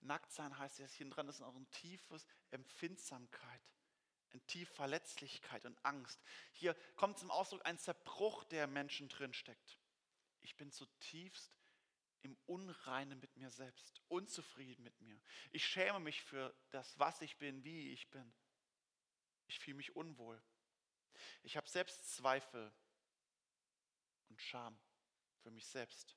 Nackt 0.00 0.32
sein 0.32 0.58
heißt, 0.58 0.80
dass 0.80 0.92
hier 0.94 1.08
dran 1.08 1.28
ist 1.28 1.42
auch 1.42 1.54
ein 1.54 1.70
tiefes 1.70 2.26
Empfindsamkeit, 2.50 3.62
eine 4.32 4.42
tiefe 4.46 4.72
Verletzlichkeit 4.72 5.64
und 5.64 5.84
Angst. 5.84 6.20
Hier 6.52 6.74
kommt 6.96 7.18
zum 7.18 7.30
Ausdruck 7.30 7.64
ein 7.66 7.78
Zerbruch, 7.78 8.44
der 8.44 8.66
Menschen 8.66 9.08
drinsteckt. 9.08 9.78
Ich 10.40 10.56
bin 10.56 10.70
zutiefst 10.70 11.56
im 12.22 12.36
Unreinen 12.46 13.18
mit 13.20 13.36
mir 13.36 13.50
selbst, 13.50 14.00
unzufrieden 14.08 14.82
mit 14.82 15.00
mir. 15.00 15.20
Ich 15.50 15.66
schäme 15.66 16.00
mich 16.00 16.22
für 16.22 16.54
das, 16.70 16.98
was 16.98 17.20
ich 17.20 17.36
bin, 17.38 17.64
wie 17.64 17.90
ich 17.92 18.10
bin. 18.10 18.32
Ich 19.48 19.58
fühle 19.58 19.76
mich 19.76 19.94
unwohl. 19.96 20.42
Ich 21.42 21.56
habe 21.56 21.68
Selbstzweifel 21.68 22.72
und 24.28 24.40
Scham 24.40 24.78
für 25.42 25.50
mich 25.50 25.66
selbst. 25.66 26.16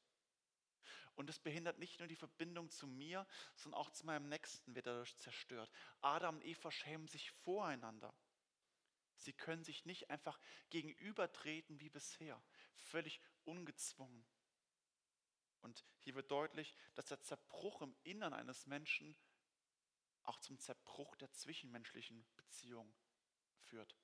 Und 1.15 1.29
es 1.29 1.39
behindert 1.39 1.79
nicht 1.79 1.99
nur 1.99 2.07
die 2.07 2.15
Verbindung 2.15 2.69
zu 2.69 2.87
mir, 2.87 3.25
sondern 3.55 3.79
auch 3.79 3.89
zu 3.91 4.05
meinem 4.05 4.29
Nächsten 4.29 4.75
wird 4.75 4.87
dadurch 4.87 5.15
zerstört. 5.17 5.71
Adam 6.01 6.37
und 6.37 6.45
Eva 6.45 6.71
schämen 6.71 7.07
sich 7.07 7.31
voreinander. 7.31 8.13
Sie 9.17 9.33
können 9.33 9.63
sich 9.63 9.85
nicht 9.85 10.09
einfach 10.09 10.39
gegenübertreten 10.69 11.79
wie 11.79 11.89
bisher, 11.89 12.41
völlig 12.75 13.21
ungezwungen. 13.45 14.25
Und 15.61 15.83
hier 15.99 16.15
wird 16.15 16.29
deutlich, 16.29 16.75
dass 16.93 17.07
der 17.07 17.21
Zerbruch 17.21 17.81
im 17.81 17.95
Innern 18.03 18.33
eines 18.33 18.67
Menschen 18.67 19.15
auch 20.23 20.39
zum 20.39 20.59
Zerbruch 20.59 21.15
der 21.15 21.31
zwischenmenschlichen 21.31 22.25
Beziehung 22.35 22.93
führt. 23.61 23.95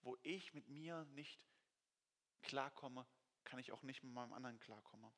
Wo 0.00 0.16
ich 0.22 0.54
mit 0.54 0.68
mir 0.68 1.04
nicht 1.06 1.44
klarkomme, 2.42 3.06
kann 3.44 3.58
ich 3.58 3.72
auch 3.72 3.82
nicht 3.82 4.02
mit 4.02 4.12
meinem 4.12 4.32
anderen 4.32 4.58
klarkommen. 4.58 5.12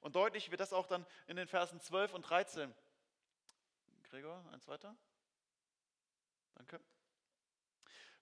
Und 0.00 0.16
deutlich 0.16 0.50
wird 0.50 0.60
das 0.60 0.72
auch 0.72 0.86
dann 0.86 1.06
in 1.26 1.36
den 1.36 1.48
Versen 1.48 1.80
12 1.80 2.14
und 2.14 2.22
13. 2.22 2.74
Gregor, 4.04 4.44
eins 4.52 4.66
weiter. 4.66 4.96
Danke. 6.54 6.80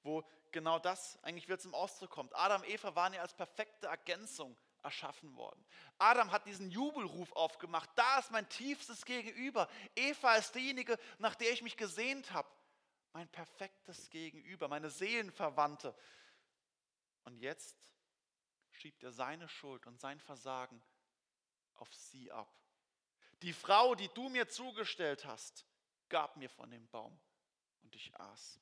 Wo 0.03 0.23
genau 0.53 0.79
das 0.79 1.23
eigentlich 1.23 1.49
wieder 1.49 1.59
zum 1.59 1.75
Ausdruck 1.75 2.11
kommt. 2.11 2.35
Adam 2.37 2.62
und 2.62 2.69
Eva 2.69 2.95
waren 2.95 3.12
ja 3.12 3.23
als 3.23 3.35
perfekte 3.35 3.87
Ergänzung 3.87 4.57
erschaffen 4.83 5.35
worden. 5.37 5.65
Adam 5.99 6.31
hat 6.31 6.47
diesen 6.47 6.71
Jubelruf 6.71 7.33
aufgemacht. 7.33 7.91
Da 7.97 8.19
ist 8.19 8.31
mein 8.31 8.49
tiefstes 8.49 9.05
Gegenüber. 9.05 9.69
Eva 9.97 10.37
ist 10.37 10.55
diejenige, 10.55 10.99
nach 11.19 11.35
der 11.35 11.53
ich 11.53 11.62
mich 11.62 11.77
gesehnt 11.77 12.33
habe. 12.33 12.49
Mein 13.12 13.29
perfektes 13.29 14.11
Gegenüber, 14.11 14.69
meine 14.69 14.91
Seelenverwandte. 14.91 15.95
Und 17.25 17.38
jetzt 17.38 17.77
schiebt 18.71 19.03
er 19.03 19.12
seine 19.12 19.49
Schuld 19.49 19.87
und 19.87 19.99
sein 19.99 20.21
Versagen 20.21 20.83
auf 21.78 21.92
sie 21.94 22.30
ab. 22.30 22.52
Die 23.42 23.52
Frau, 23.52 23.94
die 23.94 24.08
du 24.08 24.28
mir 24.28 24.49
zugestellt 24.49 25.25
hast, 25.25 25.66
gab 26.08 26.37
mir 26.37 26.50
von 26.50 26.70
dem 26.70 26.88
Baum 26.88 27.18
und 27.82 27.94
ich 27.94 28.14
aß. 28.18 28.61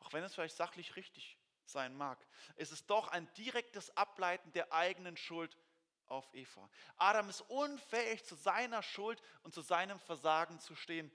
Auch 0.00 0.12
wenn 0.12 0.24
es 0.24 0.34
vielleicht 0.34 0.56
sachlich 0.56 0.96
richtig 0.96 1.38
sein 1.64 1.94
mag, 1.96 2.18
ist 2.56 2.72
es 2.72 2.86
doch 2.86 3.08
ein 3.08 3.32
direktes 3.34 3.96
Ableiten 3.96 4.52
der 4.52 4.72
eigenen 4.72 5.16
Schuld 5.16 5.56
auf 6.06 6.28
Eva. 6.34 6.68
Adam 6.96 7.28
ist 7.28 7.42
unfähig, 7.42 8.24
zu 8.24 8.34
seiner 8.34 8.82
Schuld 8.82 9.22
und 9.42 9.54
zu 9.54 9.60
seinem 9.60 9.98
Versagen 10.00 10.60
zu 10.60 10.74
stehen, 10.74 11.10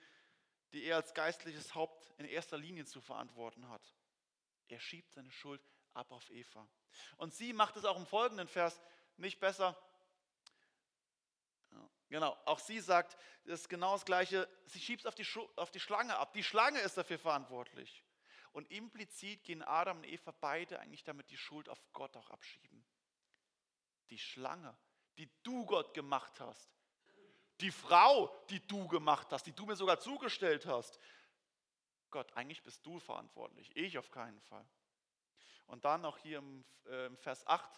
die 0.73 0.83
er 0.83 0.97
als 0.97 1.13
geistliches 1.13 1.75
Haupt 1.75 2.11
in 2.17 2.25
erster 2.25 2.57
Linie 2.57 2.85
zu 2.85 3.01
verantworten 3.01 3.69
hat. 3.69 3.93
Er 4.67 4.79
schiebt 4.79 5.13
seine 5.13 5.31
Schuld 5.31 5.61
ab 5.93 6.11
auf 6.11 6.29
Eva. 6.29 6.67
Und 7.17 7.33
sie 7.33 7.53
macht 7.53 7.77
es 7.77 7.85
auch 7.85 7.97
im 7.97 8.05
folgenden 8.05 8.47
Vers 8.47 8.81
nicht 9.17 9.39
besser. 9.39 9.77
Genau, 12.09 12.37
auch 12.45 12.59
sie 12.59 12.79
sagt, 12.79 13.17
das 13.43 13.61
ist 13.61 13.69
genau 13.69 13.93
das 13.93 14.05
Gleiche, 14.05 14.47
sie 14.65 14.79
schiebt 14.79 15.01
es 15.01 15.05
auf 15.05 15.15
die, 15.15 15.25
auf 15.57 15.71
die 15.71 15.79
Schlange 15.79 16.15
ab. 16.17 16.33
Die 16.33 16.43
Schlange 16.43 16.79
ist 16.79 16.97
dafür 16.97 17.19
verantwortlich. 17.19 18.03
Und 18.53 18.71
implizit 18.71 19.43
gehen 19.43 19.61
Adam 19.61 19.97
und 19.97 20.05
Eva 20.05 20.31
beide 20.31 20.79
eigentlich 20.79 21.03
damit 21.03 21.29
die 21.29 21.37
Schuld 21.37 21.69
auf 21.69 21.79
Gott 21.93 22.15
auch 22.15 22.29
abschieben. 22.29 22.85
Die 24.09 24.17
Schlange, 24.17 24.75
die 25.17 25.29
du 25.43 25.65
Gott 25.65 25.93
gemacht 25.93 26.39
hast. 26.39 26.71
Die 27.59 27.71
Frau, 27.71 28.33
die 28.49 28.65
du 28.65 28.87
gemacht 28.87 29.27
hast, 29.31 29.45
die 29.45 29.53
du 29.53 29.65
mir 29.65 29.75
sogar 29.75 29.99
zugestellt 29.99 30.65
hast. 30.65 30.99
Gott, 32.09 32.31
eigentlich 32.37 32.63
bist 32.63 32.85
du 32.85 32.99
verantwortlich, 32.99 33.75
ich 33.75 33.97
auf 33.97 34.11
keinen 34.11 34.39
Fall. 34.41 34.65
Und 35.65 35.83
dann 35.83 36.05
auch 36.05 36.17
hier 36.17 36.37
im, 36.37 36.63
äh, 36.85 37.07
im 37.07 37.17
Vers 37.17 37.45
8, 37.45 37.69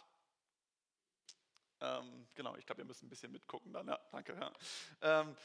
ähm, 1.81 2.27
genau, 2.35 2.55
ich 2.55 2.65
glaube, 2.65 2.81
ihr 2.81 2.85
müsst 2.85 3.03
ein 3.03 3.09
bisschen 3.09 3.31
mitgucken 3.31 3.71
dann, 3.71 3.87
ja, 3.87 3.99
danke. 4.11 4.33
Ja. 4.33 5.21
Ähm, 5.21 5.35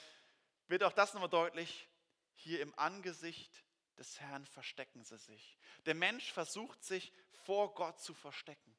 wird 0.69 0.83
auch 0.83 0.93
das 0.93 1.15
nochmal 1.15 1.31
deutlich, 1.31 1.89
hier 2.35 2.61
im 2.61 2.77
Angesicht 2.79 3.65
des 3.97 4.21
Herrn 4.21 4.45
verstecken 4.47 5.05
sie 5.05 5.19
sich. 5.19 5.57
Der 5.87 5.95
Mensch 5.95 6.33
versucht 6.33 6.83
sich 6.83 7.13
vor 7.45 7.75
Gott 7.75 8.01
zu 8.01 8.15
verstecken, 8.15 8.77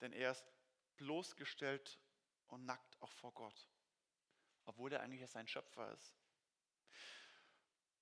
denn 0.00 0.12
er 0.12 0.30
ist 0.32 0.44
bloßgestellt 0.96 1.98
und 2.48 2.64
nackt 2.64 3.00
auch 3.02 3.12
vor 3.12 3.32
Gott, 3.32 3.68
obwohl 4.64 4.92
er 4.92 5.00
eigentlich 5.00 5.28
sein 5.30 5.48
Schöpfer 5.48 5.92
ist. 5.92 6.14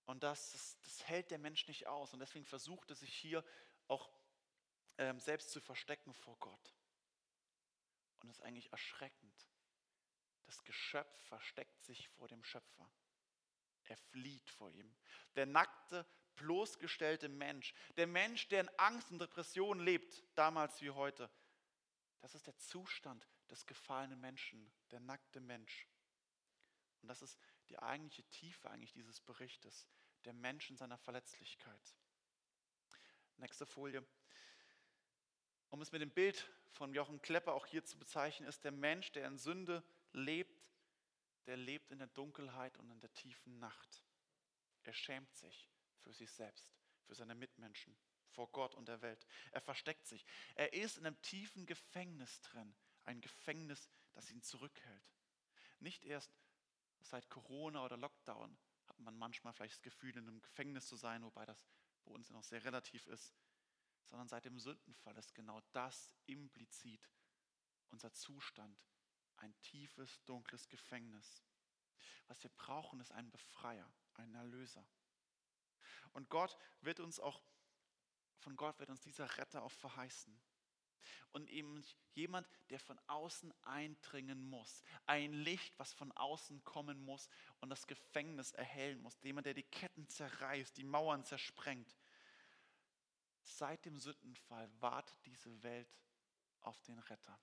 Und 0.07 0.23
das, 0.23 0.53
das, 0.53 0.79
das, 0.83 1.09
hält 1.09 1.31
der 1.31 1.39
Mensch 1.39 1.67
nicht 1.67 1.87
aus 1.87 2.13
und 2.13 2.21
deswegen 2.21 2.45
versucht 2.45 2.91
er 2.91 2.97
sich 2.97 3.15
hier 3.15 3.43
auch 3.89 4.11
ähm, 4.99 5.19
selbst 5.19 5.51
zu 5.51 5.61
verstecken 5.61 6.13
vor 6.13 6.37
Gott. 6.39 6.75
Ist 8.35 8.43
eigentlich 8.43 8.73
erschreckend. 8.73 9.49
Das 10.43 10.65
Geschöpf 10.65 11.17
versteckt 11.29 11.85
sich 11.85 12.09
vor 12.09 12.27
dem 12.27 12.43
Schöpfer. 12.43 12.91
Er 13.85 13.97
flieht 13.97 14.51
vor 14.51 14.73
ihm. 14.73 14.93
Der 15.37 15.47
nackte, 15.47 16.05
bloßgestellte 16.35 17.29
Mensch, 17.29 17.73
der 17.97 18.09
Mensch, 18.09 18.49
der 18.49 18.63
in 18.63 18.69
Angst 18.77 19.13
und 19.13 19.21
Depression 19.21 19.79
lebt, 19.79 20.25
damals 20.35 20.83
wie 20.83 20.91
heute, 20.91 21.31
das 22.23 22.35
ist 22.35 22.49
der 22.49 22.59
Zustand 22.59 23.25
des 23.51 23.67
gefallenen 23.67 24.21
Menschen, 24.21 24.69
der 24.91 24.99
nackte 24.99 25.39
Mensch. 25.39 25.87
Und 27.03 27.07
das 27.07 27.23
ist 27.23 27.39
die 27.69 27.79
eigentliche 27.79 28.25
Tiefe 28.31 28.69
eigentlich 28.69 28.95
dieses 28.95 29.21
Berichtes, 29.21 29.87
der 30.25 30.33
Mensch 30.33 30.71
in 30.71 30.77
seiner 30.77 30.99
Verletzlichkeit. 30.99 31.95
Nächste 33.37 33.65
Folie. 33.65 34.05
Um 35.75 35.83
es 35.83 35.91
mit 35.91 36.03
dem 36.03 36.13
Bild 36.13 36.49
von 36.71 36.95
Jochen 36.95 37.21
Klepper 37.21 37.53
auch 37.53 37.67
hier 37.67 37.85
zu 37.85 37.99
bezeichnen, 37.99 38.49
ist 38.49 38.63
der 38.63 38.71
Mensch, 38.71 39.11
der 39.11 39.27
in 39.27 39.37
Sünde 39.37 39.83
lebt, 40.13 40.63
der 41.47 41.57
lebt 41.57 41.91
in 41.91 41.99
der 41.99 42.07
Dunkelheit 42.07 42.79
und 42.79 42.89
in 42.93 43.01
der 43.01 43.13
tiefen 43.13 43.59
Nacht. 43.59 44.05
Er 44.85 44.93
schämt 44.93 45.35
sich 45.35 45.69
für 45.99 46.13
sich 46.13 46.31
selbst, 46.31 46.73
für 47.03 47.17
seine 47.17 47.35
Mitmenschen, 47.35 47.97
vor 48.29 48.53
Gott 48.53 48.77
und 48.77 48.87
der 48.87 49.03
Welt. 49.03 49.27
Er 49.51 49.61
versteckt 49.61 50.07
sich. 50.07 50.25
Er 50.55 50.75
ist 50.75 50.97
in 50.97 51.07
einem 51.07 51.21
tiefen 51.23 51.67
Gefängnis 51.67 52.41
drin, 52.43 52.73
ein 53.03 53.21
Gefängnis, 53.21 53.91
das 54.13 54.31
ihn 54.31 54.43
zurückhält. 54.43 55.13
Nicht 55.81 56.05
erst 56.05 56.31
seit 57.01 57.29
Corona 57.31 57.85
oder 57.85 57.97
Lockdown 57.97 58.57
hat 58.87 59.01
man 59.01 59.19
manchmal 59.19 59.53
vielleicht 59.53 59.75
das 59.75 59.83
Gefühl, 59.83 60.17
in 60.17 60.29
einem 60.29 60.41
Gefängnis 60.41 60.87
zu 60.87 60.95
sein, 60.95 61.25
wobei 61.25 61.45
das 61.45 61.67
bei 62.05 62.13
uns 62.13 62.31
noch 62.31 62.45
sehr 62.45 62.65
relativ 62.65 63.09
ist, 63.09 63.35
sondern 64.07 64.29
seit 64.29 64.45
dem 64.45 64.59
Sündenfall 64.59 65.17
ist 65.17 65.35
genau 65.35 65.61
das 65.73 66.15
implizit 66.27 67.11
unser 67.95 68.13
Zustand, 68.13 68.85
ein 69.37 69.55
tiefes, 69.61 70.23
dunkles 70.25 70.69
Gefängnis. 70.69 71.45
Was 72.27 72.43
wir 72.43 72.51
brauchen, 72.51 73.01
ist 73.01 73.13
ein 73.13 73.31
Befreier, 73.31 73.89
ein 74.15 74.35
Erlöser. 74.35 74.87
Und 76.13 76.29
Gott 76.29 76.59
wird 76.81 77.01
uns 77.01 77.21
auch, 77.21 77.41
von 78.39 78.57
Gott 78.57 78.79
wird 78.81 78.91
uns 78.91 79.01
dieser 79.03 79.39
Retter 79.39 79.63
auch 79.63 79.73
verheißen. 79.73 80.41
Und 81.33 81.51
eben 81.51 81.85
jemand, 82.15 82.49
der 82.71 82.79
von 82.81 82.99
außen 83.09 83.53
eindringen 83.63 84.49
muss. 84.49 84.83
Ein 85.07 85.33
Licht, 85.33 85.79
was 85.79 85.93
von 85.93 86.13
außen 86.13 86.65
kommen 86.65 87.05
muss 87.05 87.29
und 87.61 87.71
das 87.71 87.87
Gefängnis 87.87 88.53
erhellen 88.53 89.01
muss. 89.03 89.21
Jemand, 89.23 89.47
der 89.47 89.55
die 89.55 89.65
Ketten 89.65 90.09
zerreißt, 90.09 90.77
die 90.77 90.85
Mauern 90.85 91.25
zersprengt. 91.25 91.95
Seit 93.45 93.85
dem 93.85 93.99
Sündenfall 93.99 94.71
wartet 94.81 95.17
diese 95.27 95.63
Welt 95.63 95.95
auf 96.61 96.81
den 96.83 96.99
Retter. 96.99 97.39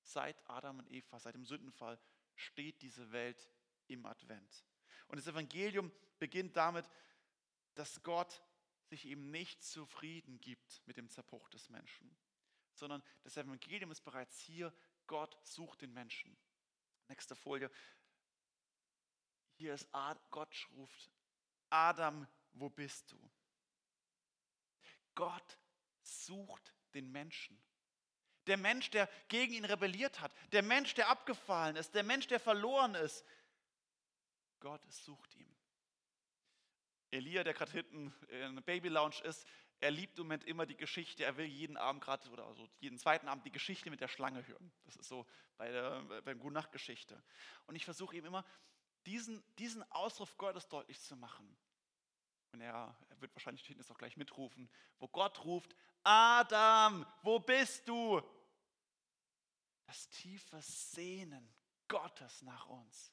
Seit 0.00 0.48
Adam 0.48 0.78
und 0.78 0.90
Eva, 0.90 1.18
seit 1.20 1.34
dem 1.34 1.44
Sündenfall 1.44 2.00
steht 2.34 2.82
diese 2.82 3.12
Welt 3.12 3.48
im 3.86 4.06
Advent. 4.06 4.64
Und 5.06 5.16
das 5.16 5.26
Evangelium 5.26 5.92
beginnt 6.18 6.56
damit, 6.56 6.88
dass 7.74 8.02
Gott 8.02 8.42
sich 8.86 9.06
eben 9.06 9.30
nicht 9.30 9.62
zufrieden 9.62 10.40
gibt 10.40 10.82
mit 10.86 10.96
dem 10.96 11.08
Zerbruch 11.08 11.48
des 11.50 11.68
Menschen, 11.68 12.16
sondern 12.74 13.02
das 13.22 13.36
Evangelium 13.36 13.90
ist 13.90 14.02
bereits 14.02 14.38
hier, 14.40 14.74
Gott 15.06 15.38
sucht 15.42 15.82
den 15.82 15.92
Menschen. 15.92 16.36
Nächste 17.08 17.36
Folie. 17.36 17.70
Hier 19.56 19.74
ist 19.74 19.88
Gott 20.30 20.68
ruft, 20.72 21.10
Adam, 21.70 22.26
wo 22.52 22.70
bist 22.70 23.12
du? 23.12 23.30
Gott 25.14 25.58
sucht 26.02 26.74
den 26.94 27.10
Menschen. 27.10 27.60
Der 28.46 28.56
Mensch, 28.56 28.90
der 28.90 29.08
gegen 29.28 29.54
ihn 29.54 29.64
rebelliert 29.64 30.20
hat, 30.20 30.32
der 30.52 30.62
Mensch, 30.62 30.94
der 30.94 31.08
abgefallen 31.08 31.76
ist, 31.76 31.94
der 31.94 32.02
Mensch, 32.02 32.26
der 32.26 32.40
verloren 32.40 32.94
ist. 32.94 33.24
Gott 34.60 34.82
sucht 34.92 35.34
ihn. 35.36 35.54
Elia, 37.10 37.44
der 37.44 37.54
gerade 37.54 37.72
hinten 37.72 38.14
in 38.28 38.56
der 38.56 38.62
Baby 38.62 38.88
Lounge 38.88 39.22
ist, 39.24 39.46
er 39.80 39.90
liebt 39.90 40.18
im 40.18 40.24
Moment 40.24 40.44
immer 40.44 40.66
die 40.66 40.76
Geschichte, 40.76 41.24
er 41.24 41.36
will 41.36 41.46
jeden 41.46 41.76
Abend 41.76 42.02
gerade 42.02 42.28
oder 42.30 42.46
also 42.46 42.68
jeden 42.80 42.98
zweiten 42.98 43.28
Abend 43.28 43.44
die 43.44 43.52
Geschichte 43.52 43.90
mit 43.90 44.00
der 44.00 44.08
Schlange 44.08 44.46
hören. 44.46 44.72
Das 44.84 44.96
ist 44.96 45.08
so 45.08 45.26
bei 45.56 45.70
der, 45.70 46.02
beim 46.22 46.38
Gute 46.38 46.54
Nacht 46.54 46.72
Geschichte. 46.72 47.22
Und 47.66 47.76
ich 47.76 47.84
versuche 47.84 48.16
ihm 48.16 48.24
immer 48.24 48.44
diesen, 49.06 49.44
diesen 49.56 49.82
Ausruf 49.92 50.36
Gottes 50.38 50.68
deutlich 50.68 51.00
zu 51.00 51.16
machen. 51.16 51.56
Und 52.54 52.60
er, 52.60 52.96
wird 53.18 53.34
wahrscheinlich 53.34 53.66
hinten 53.66 53.84
auch 53.90 53.98
gleich 53.98 54.16
mitrufen, 54.16 54.70
wo 55.00 55.08
Gott 55.08 55.44
ruft, 55.44 55.74
Adam, 56.04 57.04
wo 57.24 57.40
bist 57.40 57.88
du? 57.88 58.22
Das 59.88 60.08
tiefe 60.10 60.62
Sehnen 60.62 61.52
Gottes 61.88 62.42
nach 62.42 62.66
uns. 62.66 63.12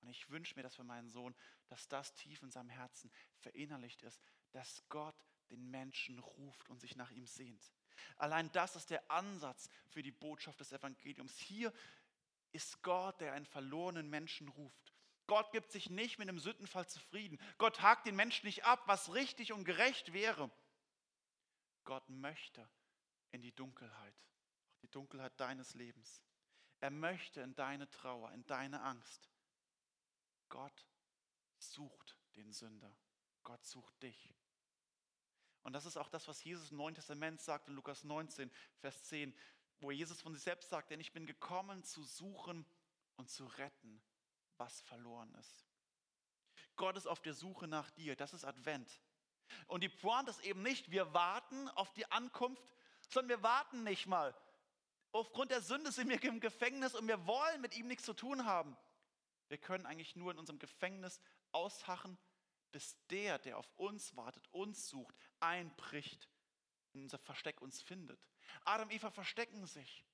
Und 0.00 0.08
ich 0.08 0.30
wünsche 0.30 0.54
mir, 0.54 0.62
dass 0.62 0.76
für 0.76 0.84
meinen 0.84 1.08
Sohn, 1.08 1.34
dass 1.66 1.88
das 1.88 2.14
tief 2.14 2.44
in 2.44 2.52
seinem 2.52 2.68
Herzen 2.68 3.10
verinnerlicht 3.40 4.04
ist, 4.04 4.22
dass 4.52 4.88
Gott 4.88 5.16
den 5.50 5.68
Menschen 5.68 6.20
ruft 6.20 6.70
und 6.70 6.80
sich 6.80 6.94
nach 6.94 7.10
ihm 7.10 7.26
sehnt. 7.26 7.72
Allein 8.18 8.52
das 8.52 8.76
ist 8.76 8.90
der 8.90 9.10
Ansatz 9.10 9.68
für 9.88 10.04
die 10.04 10.12
Botschaft 10.12 10.60
des 10.60 10.70
Evangeliums. 10.70 11.36
Hier 11.36 11.72
ist 12.52 12.80
Gott, 12.82 13.20
der 13.20 13.32
einen 13.32 13.46
verlorenen 13.46 14.08
Menschen 14.08 14.46
ruft. 14.48 14.94
Gott 15.30 15.52
gibt 15.52 15.70
sich 15.70 15.90
nicht 15.90 16.18
mit 16.18 16.28
einem 16.28 16.40
Sündenfall 16.40 16.88
zufrieden. 16.88 17.38
Gott 17.56 17.82
hakt 17.82 18.04
den 18.04 18.16
Menschen 18.16 18.46
nicht 18.46 18.64
ab, 18.64 18.82
was 18.86 19.14
richtig 19.14 19.52
und 19.52 19.62
gerecht 19.62 20.12
wäre. 20.12 20.50
Gott 21.84 22.08
möchte 22.08 22.68
in 23.30 23.40
die 23.40 23.54
Dunkelheit, 23.54 24.26
die 24.82 24.90
Dunkelheit 24.90 25.38
deines 25.38 25.74
Lebens. 25.74 26.24
Er 26.80 26.90
möchte 26.90 27.42
in 27.42 27.54
deine 27.54 27.88
Trauer, 27.90 28.32
in 28.32 28.44
deine 28.46 28.82
Angst. 28.82 29.30
Gott 30.48 30.84
sucht 31.58 32.18
den 32.34 32.52
Sünder. 32.52 32.92
Gott 33.44 33.64
sucht 33.64 34.02
dich. 34.02 34.34
Und 35.62 35.74
das 35.74 35.86
ist 35.86 35.96
auch 35.96 36.08
das, 36.08 36.26
was 36.26 36.42
Jesus 36.42 36.72
im 36.72 36.78
Neuen 36.78 36.96
Testament 36.96 37.40
sagt 37.40 37.68
in 37.68 37.74
Lukas 37.74 38.02
19, 38.02 38.50
Vers 38.78 39.04
10, 39.04 39.32
wo 39.78 39.92
Jesus 39.92 40.20
von 40.20 40.34
sich 40.34 40.42
selbst 40.42 40.70
sagt, 40.70 40.90
denn 40.90 40.98
ich 40.98 41.12
bin 41.12 41.24
gekommen 41.24 41.84
zu 41.84 42.02
suchen 42.02 42.66
und 43.14 43.30
zu 43.30 43.46
retten, 43.46 44.02
was 44.60 44.80
verloren 44.82 45.34
ist. 45.40 45.66
Gott 46.76 46.96
ist 46.96 47.06
auf 47.06 47.20
der 47.20 47.34
Suche 47.34 47.66
nach 47.66 47.90
dir. 47.90 48.14
Das 48.14 48.32
ist 48.32 48.44
Advent. 48.44 49.00
Und 49.66 49.82
die 49.82 49.88
Pointe 49.88 50.30
ist 50.30 50.44
eben 50.44 50.62
nicht, 50.62 50.90
wir 50.90 51.12
warten 51.12 51.68
auf 51.70 51.92
die 51.94 52.10
Ankunft, 52.12 52.62
sondern 53.08 53.38
wir 53.38 53.42
warten 53.42 53.82
nicht 53.82 54.06
mal. 54.06 54.34
Aufgrund 55.12 55.50
der 55.50 55.60
Sünde 55.60 55.90
sind 55.90 56.08
wir 56.08 56.22
im 56.22 56.38
Gefängnis 56.38 56.94
und 56.94 57.08
wir 57.08 57.26
wollen 57.26 57.60
mit 57.60 57.76
ihm 57.76 57.88
nichts 57.88 58.04
zu 58.04 58.14
tun 58.14 58.44
haben. 58.44 58.76
Wir 59.48 59.58
können 59.58 59.86
eigentlich 59.86 60.14
nur 60.14 60.30
in 60.30 60.38
unserem 60.38 60.60
Gefängnis 60.60 61.20
ausharren, 61.50 62.16
bis 62.70 62.96
der, 63.08 63.40
der 63.40 63.58
auf 63.58 63.68
uns 63.76 64.14
wartet, 64.14 64.46
uns 64.52 64.88
sucht, 64.88 65.16
einbricht 65.40 66.28
und 66.92 67.02
unser 67.02 67.18
Versteck 67.18 67.60
uns 67.60 67.82
findet. 67.82 68.24
Adam 68.64 68.86
und 68.88 68.94
Eva 68.94 69.10
verstecken 69.10 69.66
sich 69.66 70.04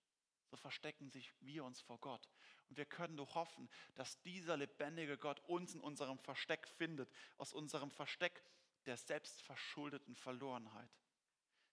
so 0.50 0.56
verstecken 0.56 1.10
sich 1.10 1.32
wir 1.40 1.64
uns 1.64 1.80
vor 1.80 1.98
Gott. 1.98 2.28
Und 2.68 2.76
wir 2.76 2.86
können 2.86 3.14
nur 3.14 3.32
hoffen, 3.34 3.68
dass 3.94 4.20
dieser 4.22 4.56
lebendige 4.56 5.18
Gott 5.18 5.40
uns 5.46 5.74
in 5.74 5.80
unserem 5.80 6.18
Versteck 6.18 6.66
findet, 6.66 7.10
aus 7.36 7.52
unserem 7.52 7.90
Versteck 7.90 8.42
der 8.86 8.96
selbstverschuldeten 8.96 10.14
Verlorenheit. 10.14 10.90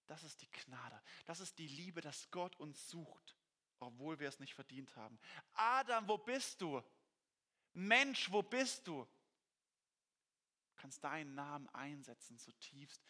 Das 0.07 0.23
ist 0.23 0.41
die 0.41 0.51
Gnade, 0.51 1.01
das 1.25 1.39
ist 1.39 1.57
die 1.57 1.67
Liebe, 1.67 2.01
dass 2.01 2.29
Gott 2.29 2.55
uns 2.57 2.89
sucht, 2.89 3.37
obwohl 3.79 4.19
wir 4.19 4.27
es 4.27 4.39
nicht 4.39 4.53
verdient 4.53 4.95
haben. 4.95 5.17
Adam, 5.53 6.07
wo 6.07 6.17
bist 6.17 6.61
du? 6.61 6.83
Mensch, 7.73 8.31
wo 8.31 8.41
bist 8.41 8.87
du? 8.87 9.07
Du 10.67 10.75
kannst 10.75 11.03
deinen 11.03 11.33
Namen 11.33 11.69
einsetzen 11.69 12.37
zutiefst 12.37 13.01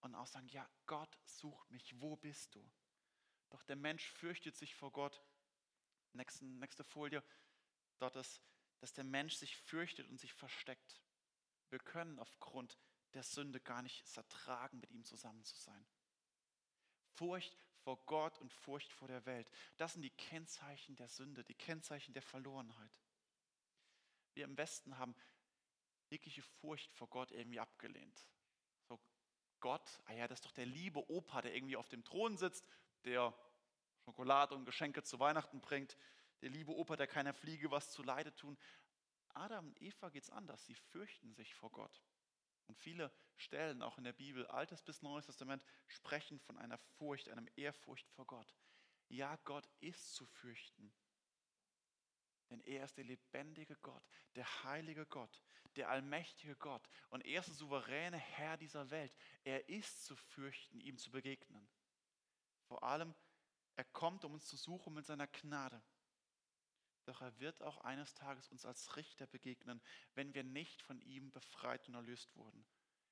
und 0.00 0.14
auch 0.14 0.26
sagen, 0.26 0.48
ja, 0.48 0.68
Gott 0.86 1.18
sucht 1.24 1.70
mich, 1.70 2.00
wo 2.00 2.16
bist 2.16 2.54
du? 2.54 2.70
Doch 3.50 3.62
der 3.62 3.76
Mensch 3.76 4.08
fürchtet 4.10 4.56
sich 4.56 4.74
vor 4.74 4.90
Gott. 4.92 5.22
Nächste, 6.12 6.44
nächste 6.44 6.84
Folie. 6.84 7.22
Dort 7.98 8.16
ist, 8.16 8.40
dass 8.78 8.92
der 8.92 9.04
Mensch 9.04 9.34
sich 9.34 9.56
fürchtet 9.56 10.08
und 10.08 10.18
sich 10.18 10.32
versteckt. 10.32 11.00
Wir 11.68 11.78
können 11.78 12.18
aufgrund 12.18 12.78
der 13.14 13.22
Sünde 13.22 13.60
gar 13.60 13.82
nicht 13.82 14.02
es 14.04 14.16
ertragen, 14.16 14.80
mit 14.80 14.90
ihm 14.90 15.04
zusammen 15.04 15.44
zu 15.44 15.56
sein. 15.56 15.86
Furcht 17.14 17.56
vor 17.82 18.04
Gott 18.06 18.38
und 18.38 18.52
Furcht 18.52 18.92
vor 18.92 19.08
der 19.08 19.24
Welt. 19.26 19.50
Das 19.76 19.92
sind 19.92 20.02
die 20.02 20.10
Kennzeichen 20.10 20.96
der 20.96 21.08
Sünde, 21.08 21.44
die 21.44 21.54
Kennzeichen 21.54 22.12
der 22.12 22.22
Verlorenheit. 22.22 23.00
Wir 24.34 24.44
im 24.44 24.56
Westen 24.56 24.98
haben 24.98 25.14
jegliche 26.08 26.42
Furcht 26.42 26.92
vor 26.92 27.08
Gott 27.08 27.30
irgendwie 27.30 27.60
abgelehnt. 27.60 28.26
So 28.88 29.00
Gott, 29.60 30.00
ah 30.06 30.12
ja, 30.12 30.28
das 30.28 30.38
ist 30.38 30.46
doch 30.46 30.52
der 30.52 30.66
liebe 30.66 31.08
Opa, 31.10 31.42
der 31.42 31.54
irgendwie 31.54 31.76
auf 31.76 31.88
dem 31.88 32.04
Thron 32.04 32.36
sitzt, 32.36 32.66
der 33.04 33.34
Schokolade 34.10 34.56
und 34.56 34.64
Geschenke 34.64 35.04
zu 35.04 35.20
Weihnachten 35.20 35.60
bringt, 35.60 35.96
der 36.42 36.50
liebe 36.50 36.74
Opa, 36.74 36.96
der 36.96 37.06
keiner 37.06 37.32
Fliege 37.32 37.70
was 37.70 37.92
zu 37.92 38.02
Leide 38.02 38.34
tun. 38.34 38.58
Adam 39.34 39.68
und 39.68 39.80
Eva 39.80 40.08
geht 40.08 40.24
es 40.24 40.30
anders. 40.30 40.66
Sie 40.66 40.74
fürchten 40.74 41.32
sich 41.32 41.54
vor 41.54 41.70
Gott. 41.70 42.02
Und 42.66 42.76
viele 42.76 43.12
Stellen, 43.36 43.82
auch 43.82 43.98
in 43.98 44.04
der 44.04 44.12
Bibel, 44.12 44.48
Altes 44.48 44.82
bis 44.82 45.00
Neues 45.02 45.26
Testament, 45.26 45.64
sprechen 45.86 46.40
von 46.40 46.58
einer 46.58 46.78
Furcht, 46.98 47.28
einem 47.28 47.48
Ehrfurcht 47.54 48.08
vor 48.08 48.26
Gott. 48.26 48.52
Ja, 49.08 49.36
Gott 49.44 49.68
ist 49.78 50.12
zu 50.14 50.26
fürchten. 50.26 50.92
Denn 52.50 52.60
er 52.62 52.84
ist 52.84 52.96
der 52.96 53.04
lebendige 53.04 53.76
Gott, 53.76 54.02
der 54.34 54.64
heilige 54.64 55.06
Gott, 55.06 55.40
der 55.76 55.88
allmächtige 55.88 56.56
Gott 56.56 56.88
und 57.10 57.24
er 57.24 57.38
ist 57.38 57.48
der 57.48 57.54
souveräne 57.54 58.18
Herr 58.18 58.56
dieser 58.56 58.90
Welt. 58.90 59.14
Er 59.44 59.68
ist 59.68 60.04
zu 60.04 60.16
fürchten, 60.16 60.80
ihm 60.80 60.98
zu 60.98 61.12
begegnen. 61.12 61.68
Vor 62.64 62.82
allem, 62.82 63.14
er 63.80 63.84
kommt, 63.84 64.26
um 64.26 64.34
uns 64.34 64.46
zu 64.46 64.58
suchen 64.58 64.92
mit 64.92 65.06
seiner 65.06 65.26
Gnade. 65.26 65.82
Doch 67.06 67.22
er 67.22 67.40
wird 67.40 67.62
auch 67.62 67.78
eines 67.78 68.12
Tages 68.12 68.46
uns 68.48 68.66
als 68.66 68.94
Richter 68.96 69.26
begegnen, 69.26 69.80
wenn 70.14 70.34
wir 70.34 70.44
nicht 70.44 70.82
von 70.82 71.00
ihm 71.00 71.32
befreit 71.32 71.88
und 71.88 71.94
erlöst 71.94 72.36
wurden. 72.36 72.66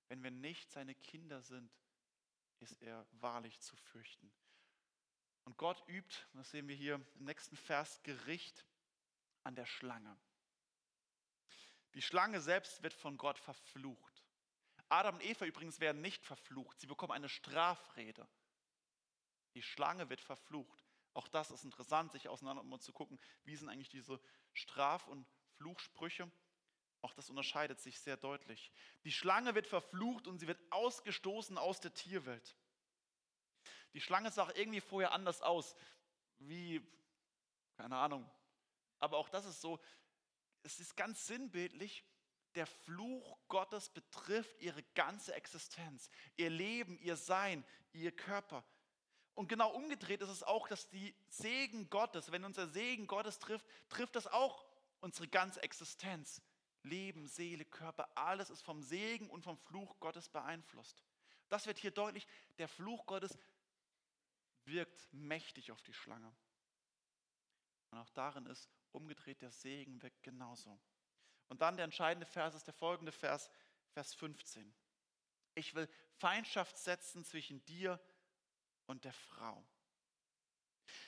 Wenn 0.08 0.22
wir 0.22 0.30
nicht 0.30 0.70
seine 0.70 0.94
Kinder 0.94 1.40
sind, 1.40 1.72
ist 2.58 2.82
er 2.82 3.06
wahrlich 3.12 3.58
zu 3.60 3.76
fürchten. 3.76 4.30
Und 5.44 5.56
Gott 5.56 5.82
übt, 5.88 6.14
das 6.34 6.50
sehen 6.50 6.68
wir 6.68 6.76
hier 6.76 6.96
im 6.96 7.24
nächsten 7.24 7.56
Vers, 7.56 8.02
Gericht 8.02 8.66
an 9.44 9.54
der 9.54 9.64
Schlange. 9.64 10.18
Die 11.94 12.02
Schlange 12.02 12.42
selbst 12.42 12.82
wird 12.82 12.92
von 12.92 13.16
Gott 13.16 13.38
verflucht. 13.38 14.22
Adam 14.90 15.14
und 15.14 15.24
Eva 15.24 15.46
übrigens 15.46 15.80
werden 15.80 16.02
nicht 16.02 16.26
verflucht, 16.26 16.78
sie 16.78 16.86
bekommen 16.86 17.12
eine 17.12 17.30
Strafrede. 17.30 18.28
Die 19.58 19.62
Schlange 19.62 20.08
wird 20.08 20.20
verflucht. 20.20 20.84
Auch 21.14 21.26
das 21.26 21.50
ist 21.50 21.64
interessant, 21.64 22.12
sich 22.12 22.28
auseinander 22.28 22.62
um 22.62 22.78
zu 22.78 22.92
gucken, 22.92 23.18
wie 23.42 23.56
sind 23.56 23.68
eigentlich 23.68 23.88
diese 23.88 24.20
Straf- 24.52 25.08
und 25.08 25.26
Fluchsprüche. 25.56 26.30
Auch 27.00 27.12
das 27.12 27.28
unterscheidet 27.28 27.80
sich 27.80 27.98
sehr 27.98 28.16
deutlich. 28.16 28.70
Die 29.02 29.10
Schlange 29.10 29.56
wird 29.56 29.66
verflucht 29.66 30.28
und 30.28 30.38
sie 30.38 30.46
wird 30.46 30.60
ausgestoßen 30.70 31.58
aus 31.58 31.80
der 31.80 31.92
Tierwelt. 31.92 32.56
Die 33.94 34.00
Schlange 34.00 34.30
sah 34.30 34.48
irgendwie 34.54 34.80
vorher 34.80 35.10
anders 35.10 35.42
aus, 35.42 35.74
wie, 36.38 36.80
keine 37.78 37.96
Ahnung. 37.96 38.30
Aber 39.00 39.16
auch 39.16 39.28
das 39.28 39.44
ist 39.44 39.60
so, 39.60 39.80
es 40.62 40.78
ist 40.78 40.96
ganz 40.96 41.26
sinnbildlich, 41.26 42.04
der 42.54 42.68
Fluch 42.68 43.40
Gottes 43.48 43.88
betrifft 43.88 44.60
ihre 44.60 44.84
ganze 44.94 45.34
Existenz, 45.34 46.10
ihr 46.36 46.48
Leben, 46.48 46.96
ihr 47.00 47.16
Sein, 47.16 47.64
ihr 47.92 48.14
Körper. 48.14 48.64
Und 49.38 49.46
genau 49.46 49.70
umgedreht 49.70 50.20
ist 50.20 50.30
es 50.30 50.42
auch, 50.42 50.66
dass 50.66 50.88
die 50.88 51.14
Segen 51.28 51.88
Gottes, 51.90 52.32
wenn 52.32 52.42
unser 52.42 52.66
Segen 52.66 53.06
Gottes 53.06 53.38
trifft, 53.38 53.64
trifft 53.88 54.16
das 54.16 54.26
auch 54.26 54.66
unsere 54.98 55.28
ganze 55.28 55.62
Existenz. 55.62 56.42
Leben, 56.82 57.28
Seele, 57.28 57.64
Körper, 57.64 58.08
alles 58.16 58.50
ist 58.50 58.62
vom 58.62 58.82
Segen 58.82 59.30
und 59.30 59.44
vom 59.44 59.56
Fluch 59.56 60.00
Gottes 60.00 60.28
beeinflusst. 60.28 61.04
Das 61.50 61.66
wird 61.68 61.78
hier 61.78 61.92
deutlich. 61.92 62.26
Der 62.58 62.66
Fluch 62.66 63.06
Gottes 63.06 63.38
wirkt 64.64 65.06
mächtig 65.12 65.70
auf 65.70 65.80
die 65.82 65.94
Schlange. 65.94 66.34
Und 67.92 67.98
auch 67.98 68.10
darin 68.10 68.44
ist 68.46 68.68
umgedreht 68.90 69.40
der 69.40 69.52
Segen 69.52 70.02
wirkt 70.02 70.24
genauso. 70.24 70.80
Und 71.46 71.62
dann 71.62 71.76
der 71.76 71.84
entscheidende 71.84 72.26
Vers 72.26 72.56
ist 72.56 72.66
der 72.66 72.74
folgende 72.74 73.12
Vers, 73.12 73.52
Vers 73.92 74.14
15. 74.14 74.74
Ich 75.54 75.76
will 75.76 75.88
Feindschaft 76.16 76.76
setzen 76.76 77.24
zwischen 77.24 77.64
dir 77.66 77.92
und 77.92 78.17
der 78.96 79.12
Frau. 79.12 79.62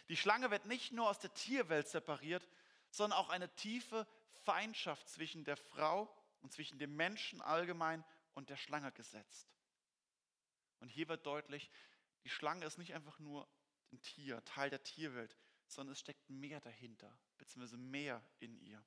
Die 0.09 0.17
Schlange 0.17 0.51
wird 0.51 0.67
nicht 0.67 0.93
nur 0.93 1.09
aus 1.09 1.19
der 1.19 1.33
Tierwelt 1.33 1.89
separiert, 1.89 2.47
sondern 2.91 3.19
auch 3.19 3.29
eine 3.29 3.55
tiefe 3.55 4.07
Feindschaft 4.43 5.09
zwischen 5.09 5.45
der 5.45 5.57
Frau 5.57 6.13
und 6.41 6.53
zwischen 6.53 6.79
dem 6.79 6.97
Menschen 6.97 7.41
allgemein 7.41 8.05
und 8.35 8.51
der 8.51 8.57
Schlange 8.57 8.93
gesetzt. 8.93 9.49
Und 10.81 10.89
hier 10.89 11.09
wird 11.09 11.27
deutlich, 11.27 11.71
die 12.25 12.31
Schlange 12.31 12.67
ist 12.67 12.79
nicht 12.79 12.95
einfach 12.95 13.19
nur 13.19 13.49
ein 13.93 14.01
Tier, 14.03 14.45
Teil 14.45 14.71
der 14.71 14.83
Tierwelt, 14.83 15.37
sondern 15.67 15.93
es 15.93 16.01
steckt 16.01 16.29
mehr 16.29 16.61
dahinter, 16.61 17.17
beziehungsweise 17.39 17.77
mehr 17.77 18.23
in 18.41 18.57
ihr. 18.59 18.85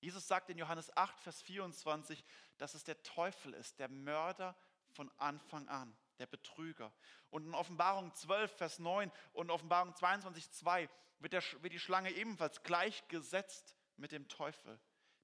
Jesus 0.00 0.26
sagt 0.26 0.50
in 0.50 0.58
Johannes 0.58 0.94
8, 0.96 1.20
Vers 1.20 1.42
24, 1.42 2.24
dass 2.58 2.74
es 2.74 2.84
der 2.84 3.02
Teufel 3.02 3.54
ist, 3.54 3.78
der 3.78 3.88
Mörder 3.88 4.56
von 4.90 5.10
Anfang 5.18 5.68
an, 5.68 5.96
der 6.18 6.26
Betrüger. 6.26 6.92
Und 7.30 7.46
in 7.46 7.54
Offenbarung 7.54 8.14
12, 8.14 8.56
Vers 8.56 8.78
9 8.78 9.10
und 9.32 9.50
Offenbarung 9.50 9.94
22, 9.94 10.50
2 10.50 10.88
wird, 11.18 11.32
der, 11.32 11.42
wird 11.62 11.72
die 11.72 11.78
Schlange 11.78 12.10
ebenfalls 12.12 12.62
gleichgesetzt 12.62 13.76
mit 13.96 14.12
dem 14.12 14.28
Teufel, 14.28 14.80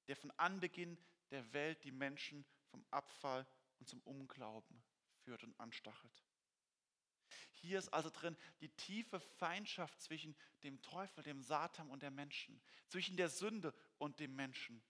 der 0.06 0.16
von 0.16 0.30
Anbeginn 0.32 0.98
der 1.30 1.52
Welt 1.52 1.84
die 1.84 1.92
Menschen 1.92 2.44
vom 2.70 2.84
Abfall 2.90 3.46
und 3.78 3.88
zum 3.88 4.00
Unglauben 4.02 4.82
führt 5.24 5.44
und 5.44 5.58
anstachelt. 5.60 6.24
Hier 7.52 7.78
ist 7.78 7.88
also 7.88 8.10
drin 8.10 8.36
die 8.60 8.68
tiefe 8.70 9.20
Feindschaft 9.20 10.00
zwischen 10.00 10.36
dem 10.62 10.80
Teufel, 10.80 11.22
dem 11.22 11.42
Satan 11.42 11.90
und 11.90 12.02
der 12.02 12.10
Menschen, 12.10 12.60
zwischen 12.86 13.16
der 13.16 13.28
Sünde 13.28 13.74
und 13.98 14.20
dem 14.20 14.34
Menschen. 14.34 14.82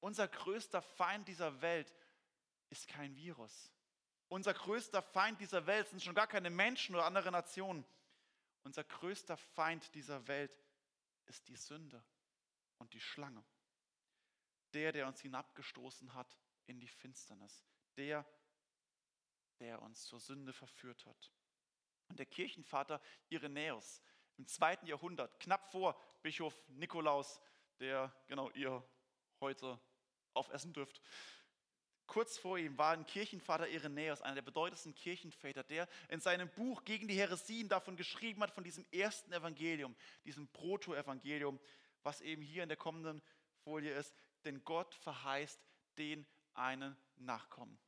Unser 0.00 0.28
größter 0.28 0.82
Feind 0.82 1.28
dieser 1.28 1.60
Welt 1.60 1.92
ist 2.70 2.88
kein 2.88 3.14
Virus. 3.16 3.72
Unser 4.32 4.54
größter 4.54 5.02
Feind 5.02 5.42
dieser 5.42 5.66
Welt 5.66 5.88
sind 5.88 6.02
schon 6.02 6.14
gar 6.14 6.26
keine 6.26 6.48
Menschen 6.48 6.94
oder 6.94 7.04
andere 7.04 7.30
Nationen. 7.30 7.84
Unser 8.62 8.82
größter 8.82 9.36
Feind 9.36 9.94
dieser 9.94 10.26
Welt 10.26 10.58
ist 11.26 11.48
die 11.48 11.56
Sünde 11.56 12.02
und 12.78 12.94
die 12.94 13.00
Schlange. 13.00 13.44
Der, 14.72 14.90
der 14.92 15.06
uns 15.06 15.20
hinabgestoßen 15.20 16.14
hat 16.14 16.34
in 16.64 16.80
die 16.80 16.88
Finsternis. 16.88 17.62
Der, 17.98 18.24
der 19.60 19.82
uns 19.82 20.06
zur 20.06 20.18
Sünde 20.18 20.54
verführt 20.54 21.04
hat. 21.04 21.30
Und 22.08 22.18
der 22.18 22.24
Kirchenvater 22.24 23.02
Irenäus 23.28 24.00
im 24.38 24.46
zweiten 24.46 24.86
Jahrhundert, 24.86 25.40
knapp 25.40 25.70
vor 25.70 26.00
Bischof 26.22 26.58
Nikolaus, 26.68 27.42
der 27.80 28.10
genau 28.28 28.48
ihr 28.52 28.82
heute 29.40 29.78
aufessen 30.32 30.72
dürft. 30.72 31.02
Kurz 32.12 32.36
vor 32.36 32.58
ihm 32.58 32.76
war 32.76 32.92
ein 32.92 33.06
Kirchenvater 33.06 33.66
Irenäus, 33.70 34.20
einer 34.20 34.34
der 34.34 34.42
bedeutendsten 34.42 34.94
Kirchenväter, 34.94 35.62
der 35.62 35.88
in 36.10 36.20
seinem 36.20 36.50
Buch 36.50 36.84
gegen 36.84 37.08
die 37.08 37.16
Heresien 37.16 37.70
davon 37.70 37.96
geschrieben 37.96 38.42
hat, 38.42 38.50
von 38.50 38.64
diesem 38.64 38.84
ersten 38.92 39.32
Evangelium, 39.32 39.96
diesem 40.26 40.46
Proto-Evangelium, 40.48 41.58
was 42.02 42.20
eben 42.20 42.42
hier 42.42 42.64
in 42.64 42.68
der 42.68 42.76
kommenden 42.76 43.22
Folie 43.64 43.94
ist. 43.94 44.14
Denn 44.44 44.62
Gott 44.62 44.94
verheißt 44.96 45.58
den 45.96 46.26
einen 46.52 46.98
Nachkommen. 47.16 47.78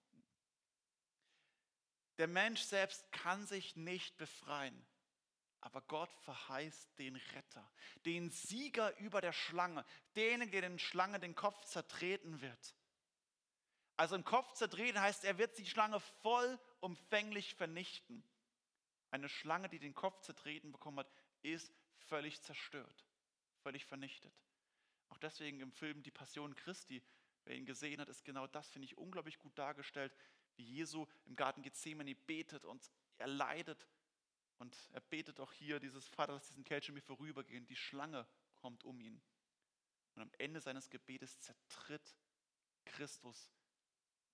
Der 2.16 2.26
Mensch 2.26 2.62
selbst 2.62 3.12
kann 3.12 3.46
sich 3.46 3.76
nicht 3.76 4.16
befreien. 4.16 4.86
Aber 5.60 5.82
Gott 5.82 6.14
verheißt 6.22 6.98
den 6.98 7.16
Retter, 7.16 7.70
den 8.06 8.30
Sieger 8.30 8.96
über 9.00 9.20
der 9.20 9.34
Schlange, 9.34 9.84
denen, 10.16 10.50
der 10.50 10.62
den 10.62 10.78
Schlange 10.78 11.20
den 11.20 11.34
Kopf 11.34 11.62
zertreten 11.66 12.40
wird. 12.40 12.74
Also 13.96 14.16
im 14.16 14.24
Kopf 14.24 14.52
zertreten 14.54 15.00
heißt, 15.00 15.24
er 15.24 15.38
wird 15.38 15.56
die 15.58 15.66
Schlange 15.66 16.00
vollumfänglich 16.00 17.54
vernichten. 17.54 18.24
Eine 19.10 19.28
Schlange, 19.28 19.68
die 19.68 19.78
den 19.78 19.94
Kopf 19.94 20.20
zertreten 20.20 20.72
bekommen 20.72 20.98
hat, 20.98 21.10
ist 21.42 21.72
völlig 21.98 22.42
zerstört, 22.42 23.06
völlig 23.62 23.84
vernichtet. 23.84 24.34
Auch 25.10 25.18
deswegen 25.18 25.60
im 25.60 25.70
Film 25.70 26.02
Die 26.02 26.10
Passion 26.10 26.56
Christi, 26.56 27.02
wer 27.44 27.54
ihn 27.54 27.66
gesehen 27.66 28.00
hat, 28.00 28.08
ist 28.08 28.24
genau 28.24 28.48
das, 28.48 28.68
finde 28.70 28.86
ich, 28.86 28.98
unglaublich 28.98 29.38
gut 29.38 29.56
dargestellt, 29.56 30.12
wie 30.56 30.64
Jesu 30.64 31.06
im 31.26 31.36
Garten 31.36 31.62
Gethsemane 31.62 32.16
betet 32.16 32.64
und 32.64 32.90
er 33.18 33.28
leidet. 33.28 33.86
Und 34.58 34.76
er 34.92 35.00
betet 35.00 35.38
auch 35.38 35.52
hier 35.52 35.78
dieses 35.78 36.08
Vater, 36.08 36.32
lass 36.32 36.48
diesen 36.48 36.64
Kelch 36.64 36.90
mir 36.90 37.02
vorübergehen. 37.02 37.66
Die 37.66 37.76
Schlange 37.76 38.26
kommt 38.56 38.82
um 38.84 39.00
ihn. 39.00 39.20
Und 40.14 40.22
am 40.22 40.30
Ende 40.38 40.60
seines 40.60 40.90
Gebetes 40.90 41.38
zertritt 41.40 42.16
Christus 42.84 43.50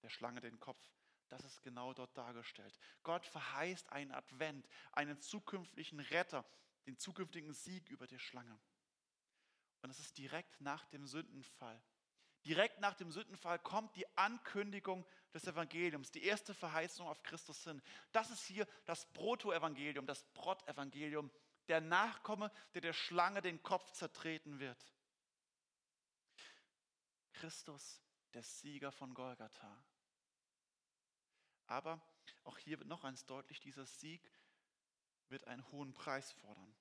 der 0.02 0.10
Schlange 0.10 0.40
den 0.40 0.58
Kopf. 0.60 0.80
Das 1.28 1.44
ist 1.44 1.62
genau 1.62 1.94
dort 1.94 2.16
dargestellt. 2.16 2.76
Gott 3.02 3.24
verheißt 3.26 3.90
einen 3.92 4.10
Advent, 4.10 4.68
einen 4.92 5.20
zukünftigen 5.20 6.00
Retter, 6.00 6.44
den 6.86 6.98
zukünftigen 6.98 7.52
Sieg 7.52 7.88
über 7.88 8.06
die 8.06 8.18
Schlange. 8.18 8.58
Und 9.82 9.90
es 9.90 10.00
ist 10.00 10.18
direkt 10.18 10.60
nach 10.60 10.86
dem 10.86 11.06
Sündenfall. 11.06 11.80
Direkt 12.44 12.80
nach 12.80 12.94
dem 12.94 13.12
Sündenfall 13.12 13.58
kommt 13.58 13.94
die 13.96 14.06
Ankündigung 14.16 15.06
des 15.34 15.46
Evangeliums, 15.46 16.10
die 16.10 16.24
erste 16.24 16.54
Verheißung 16.54 17.06
auf 17.06 17.22
Christus 17.22 17.62
hin. 17.64 17.82
Das 18.12 18.30
ist 18.30 18.44
hier 18.44 18.66
das 18.86 19.06
Proto-Evangelium, 19.12 20.06
das 20.06 20.24
Brot-Evangelium, 20.32 21.30
der 21.68 21.80
Nachkomme, 21.80 22.50
der 22.74 22.80
der 22.80 22.92
Schlange 22.92 23.42
den 23.42 23.62
Kopf 23.62 23.92
zertreten 23.92 24.58
wird. 24.58 24.92
Christus, 27.34 28.02
der 28.34 28.42
Sieger 28.42 28.90
von 28.90 29.14
Golgatha. 29.14 29.84
Aber 31.70 32.02
auch 32.42 32.58
hier 32.58 32.80
wird 32.80 32.88
noch 32.88 33.04
eins 33.04 33.24
deutlich, 33.26 33.60
dieser 33.60 33.86
Sieg 33.86 34.28
wird 35.28 35.46
einen 35.46 35.70
hohen 35.70 35.94
Preis 35.94 36.32
fordern. 36.32 36.74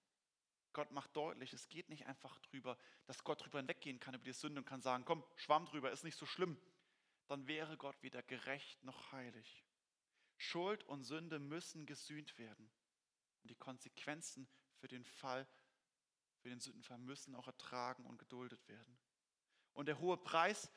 Gott 0.73 0.89
macht 0.89 1.15
deutlich, 1.15 1.53
es 1.53 1.69
geht 1.69 1.89
nicht 1.89 2.07
einfach 2.07 2.39
drüber, 2.39 2.75
dass 3.05 3.23
Gott 3.23 3.43
drüber 3.43 3.59
hinweggehen 3.59 3.99
kann 3.99 4.15
über 4.15 4.23
die 4.23 4.33
Sünde 4.33 4.61
und 4.61 4.65
kann 4.65 4.81
sagen, 4.81 5.05
komm, 5.05 5.23
schwamm 5.35 5.67
drüber, 5.67 5.91
ist 5.91 6.03
nicht 6.03 6.17
so 6.17 6.25
schlimm. 6.25 6.59
Dann 7.27 7.45
wäre 7.45 7.77
Gott 7.77 8.01
weder 8.01 8.23
gerecht 8.23 8.83
noch 8.83 9.11
heilig. 9.11 9.63
Schuld 10.37 10.83
und 10.85 11.03
Sünde 11.03 11.37
müssen 11.37 11.85
gesühnt 11.85 12.39
werden. 12.39 12.71
Und 13.43 13.51
die 13.51 13.57
Konsequenzen 13.57 14.49
für 14.79 14.87
den 14.87 15.05
Fall, 15.05 15.47
für 16.39 16.49
den 16.49 16.59
Sündenfall 16.59 16.97
müssen 16.97 17.35
auch 17.35 17.45
ertragen 17.45 18.07
und 18.07 18.17
geduldet 18.17 18.67
werden. 18.67 18.97
Und 19.73 19.85
der 19.85 19.99
hohe 19.99 20.17
Preis 20.17 20.71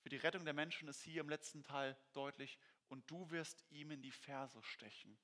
für 0.00 0.08
die 0.08 0.16
Rettung 0.16 0.44
der 0.44 0.54
Menschen 0.54 0.88
ist 0.88 1.02
hier 1.02 1.20
im 1.20 1.28
letzten 1.28 1.62
Teil 1.62 1.96
deutlich. 2.12 2.58
Und 2.88 3.10
du 3.10 3.30
wirst 3.30 3.64
ihm 3.70 3.90
in 3.90 4.02
die 4.02 4.12
Ferse 4.12 4.62
stechen. 4.62 5.18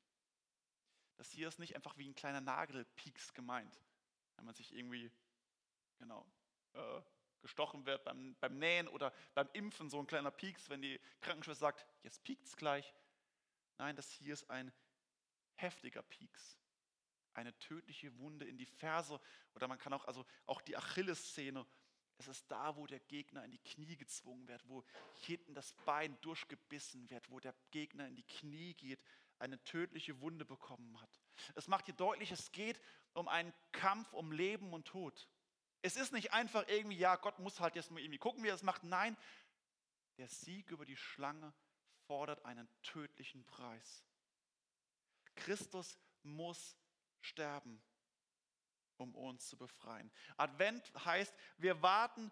Das 1.16 1.31
hier 1.31 1.48
ist 1.48 1.59
nicht 1.59 1.77
einfach 1.77 1.96
wie 1.96 2.09
ein 2.09 2.14
kleiner 2.14 2.40
Nagelpieks 2.40 3.35
gemeint 3.35 3.81
wenn 4.37 4.46
man 4.46 4.55
sich 4.55 4.75
irgendwie 4.75 5.11
genau 5.98 6.27
äh, 6.72 7.01
gestochen 7.40 7.87
wird 7.87 8.05
beim, 8.05 8.35
beim 8.40 8.59
Nähen 8.59 8.88
oder 8.88 9.12
beim 9.35 9.48
Impfen, 9.53 9.88
so 9.88 10.01
ein 10.01 10.07
kleiner 10.07 10.31
Pieks, 10.33 10.68
wenn 10.68 10.83
die 10.83 11.01
Krankenschwester 11.20 11.66
sagt, 11.66 11.87
jetzt 12.03 12.22
piekt 12.25 12.46
es 12.46 12.57
gleich. 12.57 12.92
Nein, 13.79 13.96
das 13.96 14.11
hier 14.11 14.33
ist 14.33 14.51
ein 14.51 14.72
heftiger 15.55 16.03
Pieks. 16.03 16.59
Eine 17.35 17.57
tödliche 17.61 18.16
Wunde 18.18 18.46
in 18.46 18.59
die 18.59 18.66
Ferse 18.66 19.20
oder 19.55 19.68
man 19.68 19.79
kann 19.79 19.92
auch, 19.92 20.07
also 20.07 20.27
auch 20.46 20.61
die 20.61 20.77
Achillessehne. 20.77 21.66
Es 22.23 22.39
ist 22.39 22.51
da, 22.51 22.77
wo 22.77 22.87
der 22.87 23.01
Gegner 23.01 23.45
in 23.45 23.51
die 23.51 23.59
Knie 23.59 23.97
gezwungen 23.97 24.47
wird, 24.47 24.63
wo 24.69 24.85
hinten 25.23 25.55
das 25.55 25.73
Bein 25.85 26.17
durchgebissen 26.21 27.11
wird, 27.11 27.29
wo 27.31 27.41
der 27.41 27.55
Gegner 27.73 28.07
in 28.07 28.15
die 28.15 28.23
Knie 28.23 28.75
geht, 28.75 29.03
eine 29.41 29.63
tödliche 29.65 30.21
Wunde 30.21 30.45
bekommen 30.45 31.01
hat. 31.01 31.21
Es 31.57 31.67
macht 31.67 31.87
hier 31.87 31.95
deutlich, 31.95 32.31
es 32.31 32.53
geht 32.53 32.81
um 33.15 33.27
einen 33.27 33.53
Kampf 33.73 34.13
um 34.13 34.31
Leben 34.31 34.73
und 34.73 34.87
Tod. 34.87 35.29
Es 35.83 35.97
ist 35.97 36.13
nicht 36.13 36.33
einfach 36.33 36.69
irgendwie, 36.69 36.97
ja, 36.97 37.17
Gott 37.17 37.41
muss 37.41 37.59
halt 37.59 37.75
jetzt 37.75 37.91
mal 37.91 38.01
irgendwie 38.01 38.19
gucken, 38.19 38.45
wie 38.45 38.49
er 38.49 38.55
es 38.55 38.63
macht. 38.63 38.85
Nein, 38.85 39.17
der 40.17 40.29
Sieg 40.29 40.71
über 40.71 40.87
die 40.87 40.97
Schlange 40.97 41.53
fordert 42.07 42.45
einen 42.45 42.69
tödlichen 42.83 43.45
Preis. 43.47 44.05
Christus 45.35 45.99
muss 46.23 46.77
sterben, 47.21 47.83
um 48.97 49.15
uns 49.15 49.49
zu 49.49 49.57
befreien. 49.57 50.11
Advent 50.37 50.93
heißt, 51.05 51.35
wir 51.59 51.83
warten 51.83 52.31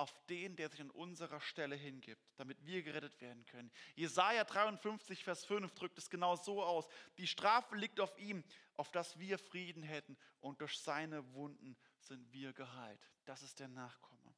auf 0.00 0.14
den, 0.30 0.56
der 0.56 0.70
sich 0.70 0.80
an 0.80 0.90
unserer 0.90 1.40
Stelle 1.40 1.76
hingibt, 1.76 2.22
damit 2.36 2.64
wir 2.64 2.82
gerettet 2.82 3.20
werden 3.20 3.44
können. 3.44 3.70
Jesaja 3.96 4.44
53, 4.44 5.22
Vers 5.22 5.44
5 5.44 5.74
drückt 5.74 5.98
es 5.98 6.08
genau 6.08 6.36
so 6.36 6.62
aus. 6.62 6.88
Die 7.18 7.26
Strafe 7.26 7.76
liegt 7.76 8.00
auf 8.00 8.16
ihm, 8.18 8.42
auf 8.76 8.90
dass 8.90 9.18
wir 9.18 9.38
Frieden 9.38 9.82
hätten 9.82 10.16
und 10.40 10.62
durch 10.62 10.78
seine 10.78 11.34
Wunden 11.34 11.76
sind 11.98 12.32
wir 12.32 12.54
geheilt. 12.54 12.98
Das 13.26 13.42
ist 13.42 13.60
der 13.60 13.68
Nachkomme. 13.68 14.34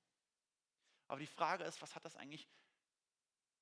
Aber 1.07 1.21
die 1.21 1.29
Frage 1.29 1.63
ist, 1.63 1.81
was 1.81 1.95
hat 1.95 2.05
das 2.05 2.17
eigentlich 2.17 2.49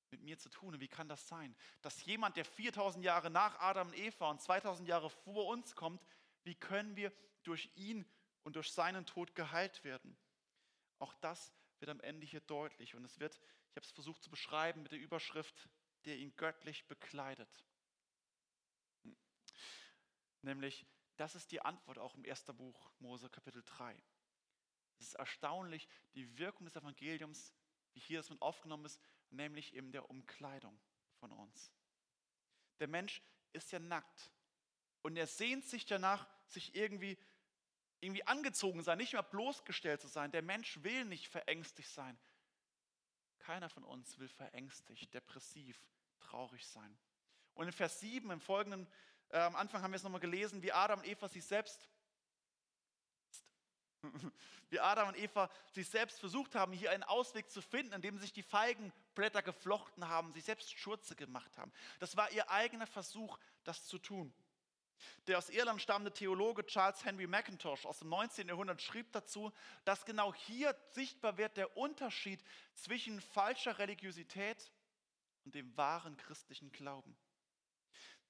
mit 0.09 0.23
mir 0.23 0.39
zu 0.39 0.49
tun 0.49 0.73
und 0.73 0.79
wie 0.79 0.87
kann 0.87 1.07
das 1.07 1.27
sein? 1.27 1.55
Dass 1.81 2.03
jemand, 2.05 2.35
der 2.35 2.45
4000 2.45 3.05
Jahre 3.05 3.29
nach 3.29 3.59
Adam 3.59 3.89
und 3.89 3.97
Eva 3.97 4.31
und 4.31 4.41
2000 4.41 4.87
Jahre 4.87 5.09
vor 5.09 5.47
uns 5.47 5.75
kommt, 5.75 6.01
wie 6.43 6.55
können 6.55 6.95
wir 6.95 7.13
durch 7.43 7.71
ihn 7.75 8.05
und 8.43 8.55
durch 8.55 8.71
seinen 8.71 9.05
Tod 9.05 9.35
geheilt 9.35 9.83
werden? 9.83 10.17
Auch 10.99 11.13
das 11.15 11.53
wird 11.79 11.89
am 11.89 11.99
Ende 12.01 12.25
hier 12.25 12.41
deutlich. 12.41 12.95
Und 12.95 13.03
es 13.05 13.19
wird, 13.19 13.39
ich 13.69 13.75
habe 13.75 13.85
es 13.85 13.91
versucht 13.91 14.23
zu 14.23 14.29
beschreiben 14.29 14.83
mit 14.83 14.91
der 14.91 14.99
Überschrift 14.99 15.69
der 16.05 16.17
ihn 16.17 16.35
göttlich 16.35 16.87
bekleidet. 16.87 17.65
Nämlich, 20.41 20.85
das 21.17 21.35
ist 21.35 21.51
die 21.51 21.61
Antwort 21.61 21.99
auch 21.99 22.15
im 22.15 22.25
ersten 22.25 22.55
Buch 22.55 22.91
Mose 22.99 23.29
Kapitel 23.29 23.63
3. 23.63 24.01
Es 24.97 25.07
ist 25.07 25.13
erstaunlich, 25.15 25.87
die 26.15 26.37
Wirkung 26.37 26.65
des 26.65 26.75
Evangeliums, 26.75 27.53
wie 27.93 27.99
hier 27.99 28.19
das 28.19 28.29
mit 28.29 28.41
aufgenommen 28.41 28.85
ist, 28.85 28.99
nämlich 29.29 29.75
in 29.75 29.91
der 29.91 30.09
Umkleidung 30.09 30.79
von 31.19 31.31
uns. 31.31 31.71
Der 32.79 32.87
Mensch 32.87 33.21
ist 33.53 33.71
ja 33.71 33.79
nackt 33.79 34.31
und 35.01 35.17
er 35.17 35.27
sehnt 35.27 35.65
sich 35.65 35.85
danach, 35.85 36.27
sich 36.47 36.75
irgendwie, 36.75 37.17
irgendwie 37.99 38.25
angezogen 38.25 38.83
sein, 38.83 38.97
nicht 38.97 39.13
mehr 39.13 39.23
bloßgestellt 39.23 40.01
zu 40.01 40.07
sein. 40.07 40.31
Der 40.31 40.41
Mensch 40.41 40.83
will 40.83 41.05
nicht 41.05 41.27
verängstigt 41.27 41.89
sein. 41.89 42.17
Keiner 43.39 43.69
von 43.69 43.83
uns 43.83 44.19
will 44.19 44.29
verängstigt, 44.29 45.13
depressiv, 45.13 45.79
traurig 46.19 46.67
sein. 46.67 46.97
Und 47.53 47.67
in 47.67 47.73
Vers 47.73 47.99
7 47.99 48.29
im 48.31 48.39
folgenden 48.39 48.87
äh, 49.31 49.39
am 49.39 49.55
Anfang 49.55 49.81
haben 49.81 49.91
wir 49.91 49.95
es 49.95 50.03
nochmal 50.03 50.19
gelesen, 50.19 50.61
wie 50.61 50.71
Adam 50.71 50.99
und 50.99 51.07
Eva 51.07 51.27
sich 51.27 51.43
selbst, 51.45 51.87
wie 54.69 54.79
Adam 54.79 55.09
und 55.09 55.17
Eva 55.17 55.49
sich 55.71 55.89
selbst 55.89 56.19
versucht 56.19 56.55
haben, 56.55 56.73
hier 56.73 56.91
einen 56.91 57.03
Ausweg 57.03 57.49
zu 57.49 57.61
finden, 57.61 57.93
indem 57.93 58.17
sich 58.17 58.33
die 58.33 58.43
Feigenblätter 58.43 59.41
geflochten 59.41 60.07
haben, 60.07 60.33
sich 60.33 60.43
selbst 60.43 60.77
Schurze 60.77 61.15
gemacht 61.15 61.57
haben. 61.57 61.71
Das 61.99 62.17
war 62.17 62.29
ihr 62.31 62.49
eigener 62.49 62.87
Versuch, 62.87 63.39
das 63.63 63.85
zu 63.85 63.99
tun. 63.99 64.33
Der 65.27 65.37
aus 65.37 65.49
Irland 65.49 65.81
stammende 65.81 66.13
Theologe 66.13 66.65
Charles 66.65 67.03
Henry 67.05 67.27
McIntosh 67.27 67.85
aus 67.85 67.99
dem 67.99 68.09
19. 68.09 68.47
Jahrhundert 68.47 68.81
schrieb 68.81 69.11
dazu, 69.11 69.51
dass 69.85 70.05
genau 70.05 70.33
hier 70.33 70.75
sichtbar 70.91 71.37
wird 71.37 71.57
der 71.57 71.77
Unterschied 71.77 72.43
zwischen 72.73 73.21
falscher 73.21 73.77
Religiosität 73.79 74.71
und 75.45 75.55
dem 75.55 75.75
wahren 75.77 76.17
christlichen 76.17 76.71
Glauben. 76.71 77.17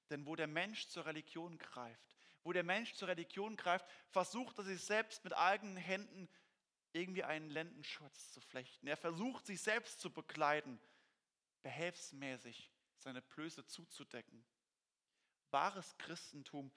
Denn 0.09 0.25
wo 0.25 0.35
der 0.35 0.47
Mensch 0.47 0.87
zur 0.87 1.05
Religion 1.05 1.57
greift, 1.57 2.17
wo 2.43 2.51
der 2.51 2.63
Mensch 2.63 2.93
zur 2.93 3.07
Religion 3.07 3.55
greift, 3.55 3.85
versucht 4.09 4.57
er 4.57 4.63
sich 4.63 4.83
selbst 4.83 5.23
mit 5.23 5.33
eigenen 5.33 5.77
Händen 5.77 6.27
irgendwie 6.93 7.23
einen 7.23 7.49
Lendenschutz 7.49 8.31
zu 8.31 8.41
flechten. 8.41 8.87
Er 8.87 8.97
versucht 8.97 9.45
sich 9.45 9.61
selbst 9.61 9.99
zu 9.99 10.11
bekleiden, 10.11 10.79
behelfsmäßig 11.61 12.71
seine 12.97 13.21
Blöße 13.21 13.65
zuzudecken. 13.65 14.43
Wahres 15.51 15.97
Christentum, 15.97 16.71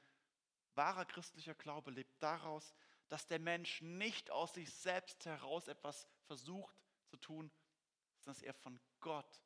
wahrer 0.75 1.05
christlicher 1.05 1.55
Glaube 1.55 1.91
lebt 1.91 2.23
daraus, 2.23 2.75
dass 3.09 3.27
der 3.27 3.39
Mensch 3.39 3.81
nicht 3.83 4.31
aus 4.31 4.55
sich 4.55 4.73
selbst 4.73 5.25
heraus 5.27 5.69
etwas 5.69 6.09
versucht 6.27 6.77
zu 7.07 7.17
tun, 7.17 7.51
sondern 8.19 8.35
dass 8.35 8.43
er 8.43 8.55
von 8.55 8.81
Gott 9.01 9.43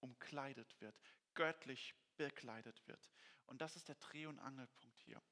umkleidet 0.00 0.80
wird, 0.80 1.00
göttlich 1.34 1.94
bekleidet 2.16 2.86
wird. 2.86 3.10
Und 3.46 3.60
das 3.60 3.76
ist 3.76 3.88
der 3.88 3.94
Dreh- 3.96 4.26
und 4.26 4.38
Angelpunkt 4.38 5.00
hier. 5.00 5.22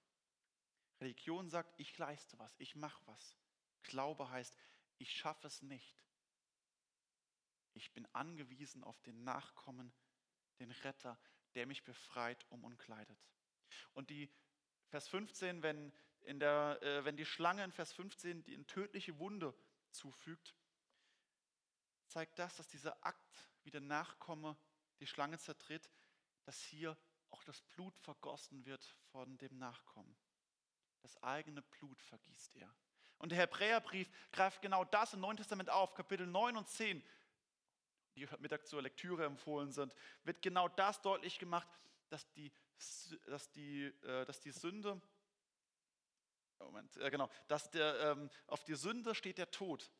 Religion 1.01 1.51
sagt, 1.51 1.75
ich 1.79 1.97
leiste 1.99 2.39
was, 2.39 2.55
ich 2.59 2.77
mache 2.77 3.03
was. 3.07 3.37
Glaube 3.83 4.31
heißt, 4.31 4.57
ich 4.99 5.13
schaffe 5.13 5.47
es 5.47 5.61
nicht. 5.63 6.01
Ich 7.75 7.93
bin 7.93 8.07
angewiesen 8.15 8.85
auf 8.85 9.01
den 9.03 9.25
Nachkommen, 9.25 9.93
den 10.61 10.71
Retter, 10.71 11.19
der 11.55 11.67
mich 11.67 11.85
befreit, 11.85 12.45
um 12.51 12.65
und 12.65 12.79
kleidet. 12.79 13.19
Und 13.93 14.11
die 14.11 14.31
Vers 14.89 15.09
15, 15.09 15.63
wenn, 15.63 15.93
in 16.23 16.39
der, 16.39 16.79
äh, 16.83 17.05
wenn 17.05 17.17
die 17.17 17.25
Schlange 17.25 17.65
in 17.65 17.73
Vers 17.73 17.93
15 17.93 18.45
die 18.45 18.55
eine 18.55 18.67
tödliche 18.67 19.19
Wunde 19.19 19.55
zufügt, 19.91 20.55
zeigt 22.07 22.39
das, 22.39 22.57
dass 22.57 22.69
dieser 22.69 23.05
Akt, 23.05 23.49
wie 23.63 23.71
der 23.71 23.81
Nachkomme 23.81 24.57
die 25.01 25.07
Schlange 25.07 25.39
zertritt, 25.39 25.91
dass 26.45 26.61
hier 26.63 26.97
auch 27.31 27.43
das 27.45 27.63
Blut 27.63 27.99
vergossen 27.99 28.65
wird 28.65 28.85
von 29.11 29.37
dem 29.39 29.59
Nachkommen. 29.59 30.17
Das 31.03 31.21
eigene 31.23 31.63
Blut 31.63 32.01
vergießt 32.03 32.57
er. 32.57 32.73
Und 33.19 33.31
der 33.31 33.39
Hebräerbrief 33.39 34.11
greift 34.33 34.63
genau 34.63 34.85
das 34.85 35.15
im 35.15 35.21
Neuen 35.21 35.37
Testament 35.37 35.71
auf, 35.71 35.95
Kapitel 35.95 36.27
9 36.27 36.57
und 36.57 36.69
10, 36.69 37.03
die 38.15 38.27
heute 38.27 38.43
Mittag 38.43 38.67
zur 38.67 38.83
Lektüre 38.83 39.25
empfohlen 39.25 39.73
sind, 39.73 39.95
wird 40.25 40.43
genau 40.43 40.69
das 40.69 41.01
deutlich 41.03 41.39
gemacht, 41.39 41.69
dass 42.09 42.31
die, 42.33 42.53
dass 43.27 43.51
die, 43.53 43.85
äh, 44.03 44.25
dass 44.25 44.41
die 44.41 44.53
Sünde, 44.53 45.01
Moment, 46.59 46.97
äh, 46.97 47.11
genau, 47.11 47.31
dass 47.49 47.71
der, 47.71 48.13
ähm, 48.13 48.31
auf 48.47 48.65
die 48.65 48.75
Sünde 48.75 49.15
steht 49.15 49.39
der 49.39 49.51
Tod, 49.51 49.91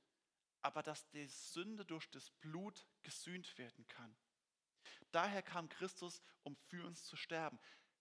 aber 0.63 0.83
dass 0.83 1.09
die 1.11 1.27
Sünde 1.27 1.85
durch 1.85 2.11
das 2.11 2.31
Blut 2.31 2.87
gesühnt 3.03 3.59
werden 3.59 3.87
kann. 3.89 4.17
Daher 5.11 5.43
kam 5.43 5.69
Christus, 5.69 6.23
um 6.43 6.57
für 6.57 6.87
uns 6.87 7.05
zu 7.05 7.17
sterben. 7.17 7.59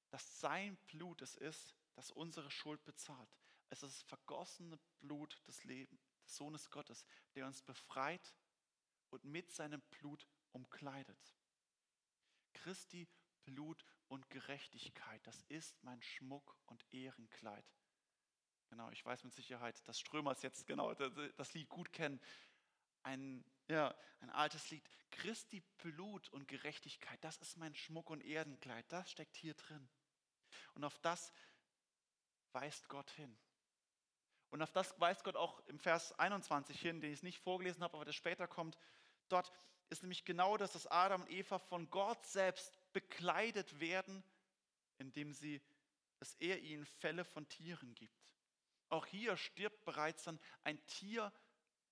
Dass 0.09 0.39
sein 0.39 0.77
Blut 0.87 1.21
es 1.21 1.35
ist, 1.35 1.75
das 1.95 2.11
unsere 2.11 2.49
Schuld 2.49 2.83
bezahlt. 2.85 3.29
Es 3.69 3.83
ist 3.83 3.97
das 3.97 4.03
vergossene 4.03 4.79
Blut 4.99 5.41
des 5.47 5.63
Lebens, 5.63 6.01
des 6.23 6.35
Sohnes 6.35 6.69
Gottes, 6.69 7.05
der 7.35 7.45
uns 7.45 7.61
befreit 7.61 8.33
und 9.13 9.23
mit 9.25 9.51
seinem 9.51 9.81
Blut 9.91 10.27
umkleidet. 10.51 11.35
Christi 12.53 13.07
Blut 13.45 13.85
und 14.07 14.29
Gerechtigkeit, 14.29 15.25
das 15.25 15.43
ist 15.43 15.81
mein 15.83 16.01
Schmuck 16.01 16.57
und 16.65 16.85
Ehrenkleid. 16.91 17.65
Genau, 18.67 18.89
ich 18.91 19.05
weiß 19.05 19.23
mit 19.23 19.33
Sicherheit, 19.33 19.87
dass 19.87 19.99
Strömers 19.99 20.41
jetzt 20.41 20.65
genau 20.65 20.93
das 20.93 21.53
Lied 21.53 21.69
gut 21.69 21.93
kennen. 21.93 22.19
Ein 23.03 23.43
ja, 23.67 23.95
ein 24.19 24.29
altes 24.29 24.69
Lied. 24.71 24.83
Christi 25.11 25.61
Blut 25.77 26.29
und 26.29 26.47
Gerechtigkeit, 26.47 27.23
das 27.23 27.37
ist 27.37 27.57
mein 27.57 27.75
Schmuck 27.75 28.09
und 28.09 28.21
Erdenkleid, 28.21 28.85
das 28.89 29.09
steckt 29.09 29.35
hier 29.35 29.53
drin. 29.53 29.89
Und 30.73 30.83
auf 30.83 30.97
das 30.99 31.31
weist 32.51 32.89
Gott 32.89 33.09
hin. 33.11 33.37
Und 34.49 34.61
auf 34.61 34.71
das 34.71 34.99
weist 34.99 35.23
Gott 35.23 35.35
auch 35.35 35.59
im 35.67 35.79
Vers 35.79 36.17
21 36.19 36.79
hin, 36.79 37.01
den 37.01 37.11
ich 37.11 37.23
nicht 37.23 37.39
vorgelesen 37.39 37.83
habe, 37.83 37.95
aber 37.95 38.05
der 38.05 38.11
später 38.11 38.47
kommt. 38.47 38.77
Dort 39.33 39.51
ist 39.89 40.03
nämlich 40.03 40.25
genau 40.25 40.57
das, 40.57 40.73
dass 40.73 40.85
Adam 40.85 41.23
und 41.23 41.31
Eva 41.31 41.57
von 41.57 41.89
Gott 41.89 42.23
selbst 42.23 42.77
bekleidet 42.93 43.79
werden, 43.79 44.23
indem 44.99 45.33
sie, 45.33 45.59
dass 46.19 46.35
er 46.35 46.59
ihnen 46.59 46.85
Fälle 46.85 47.25
von 47.25 47.49
Tieren 47.49 47.95
gibt. 47.95 48.35
Auch 48.89 49.07
hier 49.07 49.35
stirbt 49.35 49.85
bereits 49.85 50.25
dann 50.25 50.39
ein 50.63 50.85
Tier, 50.85 51.33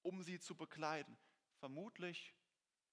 um 0.04 0.21
sie 0.21 0.39
zu 0.39 0.56
bekleiden. 0.56 1.17
Vermutlich 1.58 2.36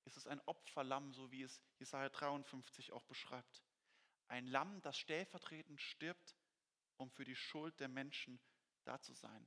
ist 0.07 0.17
es 0.17 0.27
ein 0.27 0.41
Opferlamm, 0.47 1.13
so 1.13 1.31
wie 1.31 1.43
es 1.43 1.61
Jesaja 1.79 2.09
53 2.09 2.93
auch 2.93 3.05
beschreibt. 3.05 3.63
Ein 4.29 4.47
Lamm, 4.47 4.81
das 4.81 4.97
stellvertretend 4.97 5.79
stirbt, 5.79 6.39
um 6.97 7.11
für 7.11 7.27
die 7.27 7.37
Schuld 7.37 7.79
der 7.81 7.89
Menschen 7.89 8.41
da 8.85 8.99
zu 8.99 9.13
sein. 9.13 9.47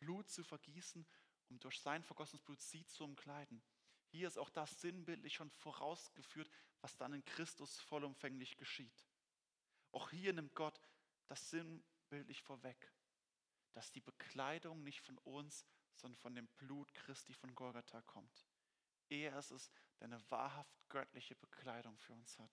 Blut 0.00 0.28
zu 0.28 0.42
vergießen, 0.42 1.06
um 1.48 1.60
durch 1.60 1.80
sein 1.80 2.02
vergossenes 2.02 2.42
Blut 2.42 2.60
sie 2.60 2.84
zu 2.86 3.04
umkleiden. 3.04 3.62
Hier 4.12 4.28
ist 4.28 4.38
auch 4.38 4.50
das 4.50 4.78
sinnbildlich 4.82 5.34
schon 5.34 5.50
vorausgeführt, 5.50 6.50
was 6.82 6.96
dann 6.98 7.14
in 7.14 7.24
Christus 7.24 7.80
vollumfänglich 7.80 8.58
geschieht. 8.58 9.06
Auch 9.90 10.10
hier 10.10 10.34
nimmt 10.34 10.54
Gott 10.54 10.78
das 11.28 11.48
sinnbildlich 11.48 12.42
vorweg, 12.42 12.92
dass 13.72 13.90
die 13.90 14.02
Bekleidung 14.02 14.82
nicht 14.82 15.00
von 15.00 15.16
uns, 15.18 15.64
sondern 15.94 16.20
von 16.20 16.34
dem 16.34 16.46
Blut 16.58 16.92
Christi 16.92 17.32
von 17.32 17.54
Golgatha 17.54 18.02
kommt. 18.02 18.46
Er 19.08 19.38
ist 19.38 19.50
es, 19.50 19.72
der 19.98 20.08
eine 20.08 20.30
wahrhaft 20.30 20.76
göttliche 20.90 21.34
Bekleidung 21.34 21.96
für 21.96 22.12
uns 22.12 22.38
hat, 22.38 22.52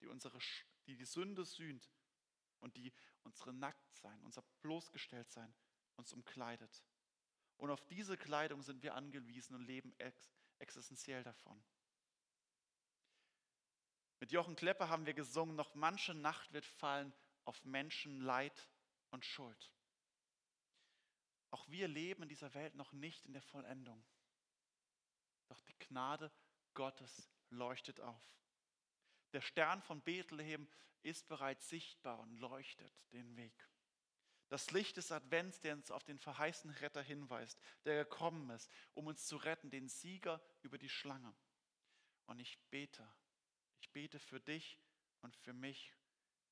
die, 0.00 0.06
unsere, 0.06 0.38
die 0.86 0.96
die 0.96 1.06
Sünde 1.06 1.46
sühnt 1.46 1.90
und 2.60 2.76
die 2.76 2.92
unsere 3.22 3.54
Nacktsein, 3.54 4.22
unser 4.22 4.42
Bloßgestelltsein 4.60 5.54
uns 5.96 6.12
umkleidet. 6.12 6.84
Und 7.56 7.70
auf 7.70 7.86
diese 7.86 8.18
Kleidung 8.18 8.60
sind 8.60 8.82
wir 8.82 8.94
angewiesen 8.94 9.54
und 9.54 9.62
leben 9.62 9.94
ex 9.98 10.34
existenziell 10.58 11.22
davon. 11.22 11.62
Mit 14.20 14.32
Jochen 14.32 14.56
Klepper 14.56 14.88
haben 14.88 15.06
wir 15.06 15.14
gesungen, 15.14 15.56
noch 15.56 15.74
manche 15.74 16.14
Nacht 16.14 16.52
wird 16.52 16.64
fallen 16.64 17.12
auf 17.44 17.64
Menschen 17.64 18.20
Leid 18.20 18.68
und 19.10 19.24
Schuld. 19.24 19.70
Auch 21.50 21.68
wir 21.68 21.88
leben 21.88 22.22
in 22.22 22.28
dieser 22.28 22.52
Welt 22.54 22.74
noch 22.74 22.92
nicht 22.92 23.26
in 23.26 23.32
der 23.32 23.42
Vollendung. 23.42 24.04
Doch 25.48 25.60
die 25.60 25.78
Gnade 25.78 26.32
Gottes 26.72 27.30
leuchtet 27.50 28.00
auf. 28.00 28.34
Der 29.32 29.40
Stern 29.40 29.82
von 29.82 30.00
Bethlehem 30.00 30.68
ist 31.02 31.28
bereits 31.28 31.68
sichtbar 31.68 32.18
und 32.20 32.38
leuchtet 32.38 32.92
den 33.12 33.36
Weg. 33.36 33.68
Das 34.48 34.70
Licht 34.70 34.96
des 34.96 35.10
Advents, 35.10 35.60
der 35.60 35.74
uns 35.74 35.90
auf 35.90 36.04
den 36.04 36.18
verheißenen 36.18 36.76
Retter 36.76 37.02
hinweist, 37.02 37.58
der 37.84 38.04
gekommen 38.04 38.50
ist, 38.50 38.70
um 38.94 39.06
uns 39.06 39.26
zu 39.26 39.36
retten, 39.36 39.70
den 39.70 39.88
Sieger 39.88 40.40
über 40.62 40.78
die 40.78 40.88
Schlange. 40.88 41.34
Und 42.26 42.38
ich 42.38 42.58
bete, 42.70 43.06
ich 43.80 43.90
bete 43.92 44.18
für 44.18 44.40
dich 44.40 44.78
und 45.22 45.34
für 45.36 45.52
mich, 45.52 45.94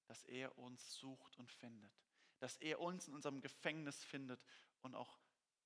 dass 0.07 0.25
er 0.25 0.59
uns 0.59 0.95
sucht 0.95 1.39
und 1.39 1.51
findet, 1.51 1.93
dass 2.39 2.57
er 2.59 2.81
uns 2.81 3.09
in 3.09 3.15
unserem 3.15 3.41
Gefängnis 3.41 4.03
findet 4.05 4.43
und 4.81 4.95
auch 4.95 5.21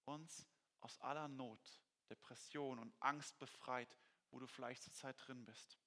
uns 0.04 0.46
aus 0.80 1.00
aller 1.00 1.28
Not 1.28 1.82
Depression 2.08 2.78
und 2.78 2.94
Angst 3.00 3.38
befreit, 3.38 3.96
wo 4.30 4.38
du 4.38 4.46
vielleicht 4.46 4.82
zurzeit 4.82 5.16
drin 5.26 5.44
bist. 5.44 5.78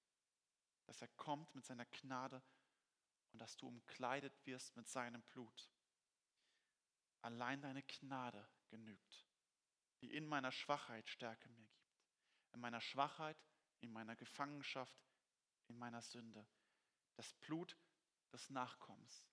dass 0.85 1.01
er 1.01 1.07
kommt 1.09 1.53
mit 1.53 1.63
seiner 1.63 1.85
Gnade 1.85 2.41
und 3.31 3.39
dass 3.39 3.55
du 3.57 3.67
umkleidet 3.67 4.33
wirst 4.47 4.75
mit 4.75 4.87
seinem 4.87 5.21
Blut. 5.21 5.69
Allein 7.21 7.61
deine 7.61 7.83
Gnade 7.83 8.47
genügt, 8.69 9.27
die 10.01 10.13
in 10.13 10.27
meiner 10.27 10.51
Schwachheit 10.51 11.09
Stärke 11.09 11.49
mir 11.49 11.67
gibt. 11.67 11.97
In 12.53 12.61
meiner 12.61 12.81
Schwachheit, 12.81 13.37
in 13.81 13.91
meiner 13.91 14.15
Gefangenschaft, 14.15 14.97
in 15.67 15.77
meiner 15.77 16.01
Sünde. 16.01 16.47
Das 17.15 17.33
Blut 17.33 17.77
des 18.31 18.49
Nachkommens 18.49 19.25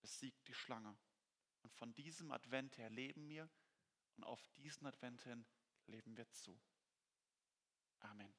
besiegt 0.00 0.46
die 0.48 0.54
Schlange. 0.54 0.96
Und 1.62 1.72
von 1.74 1.94
diesem 1.94 2.32
Advent 2.32 2.78
her 2.78 2.90
leben 2.90 3.28
wir 3.28 3.48
und 4.16 4.24
auf 4.24 4.46
diesen 4.56 4.86
Advent 4.86 5.22
hin 5.22 5.46
leben 5.86 6.16
wir 6.16 6.30
zu. 6.30 6.58
Amen. 8.00 8.34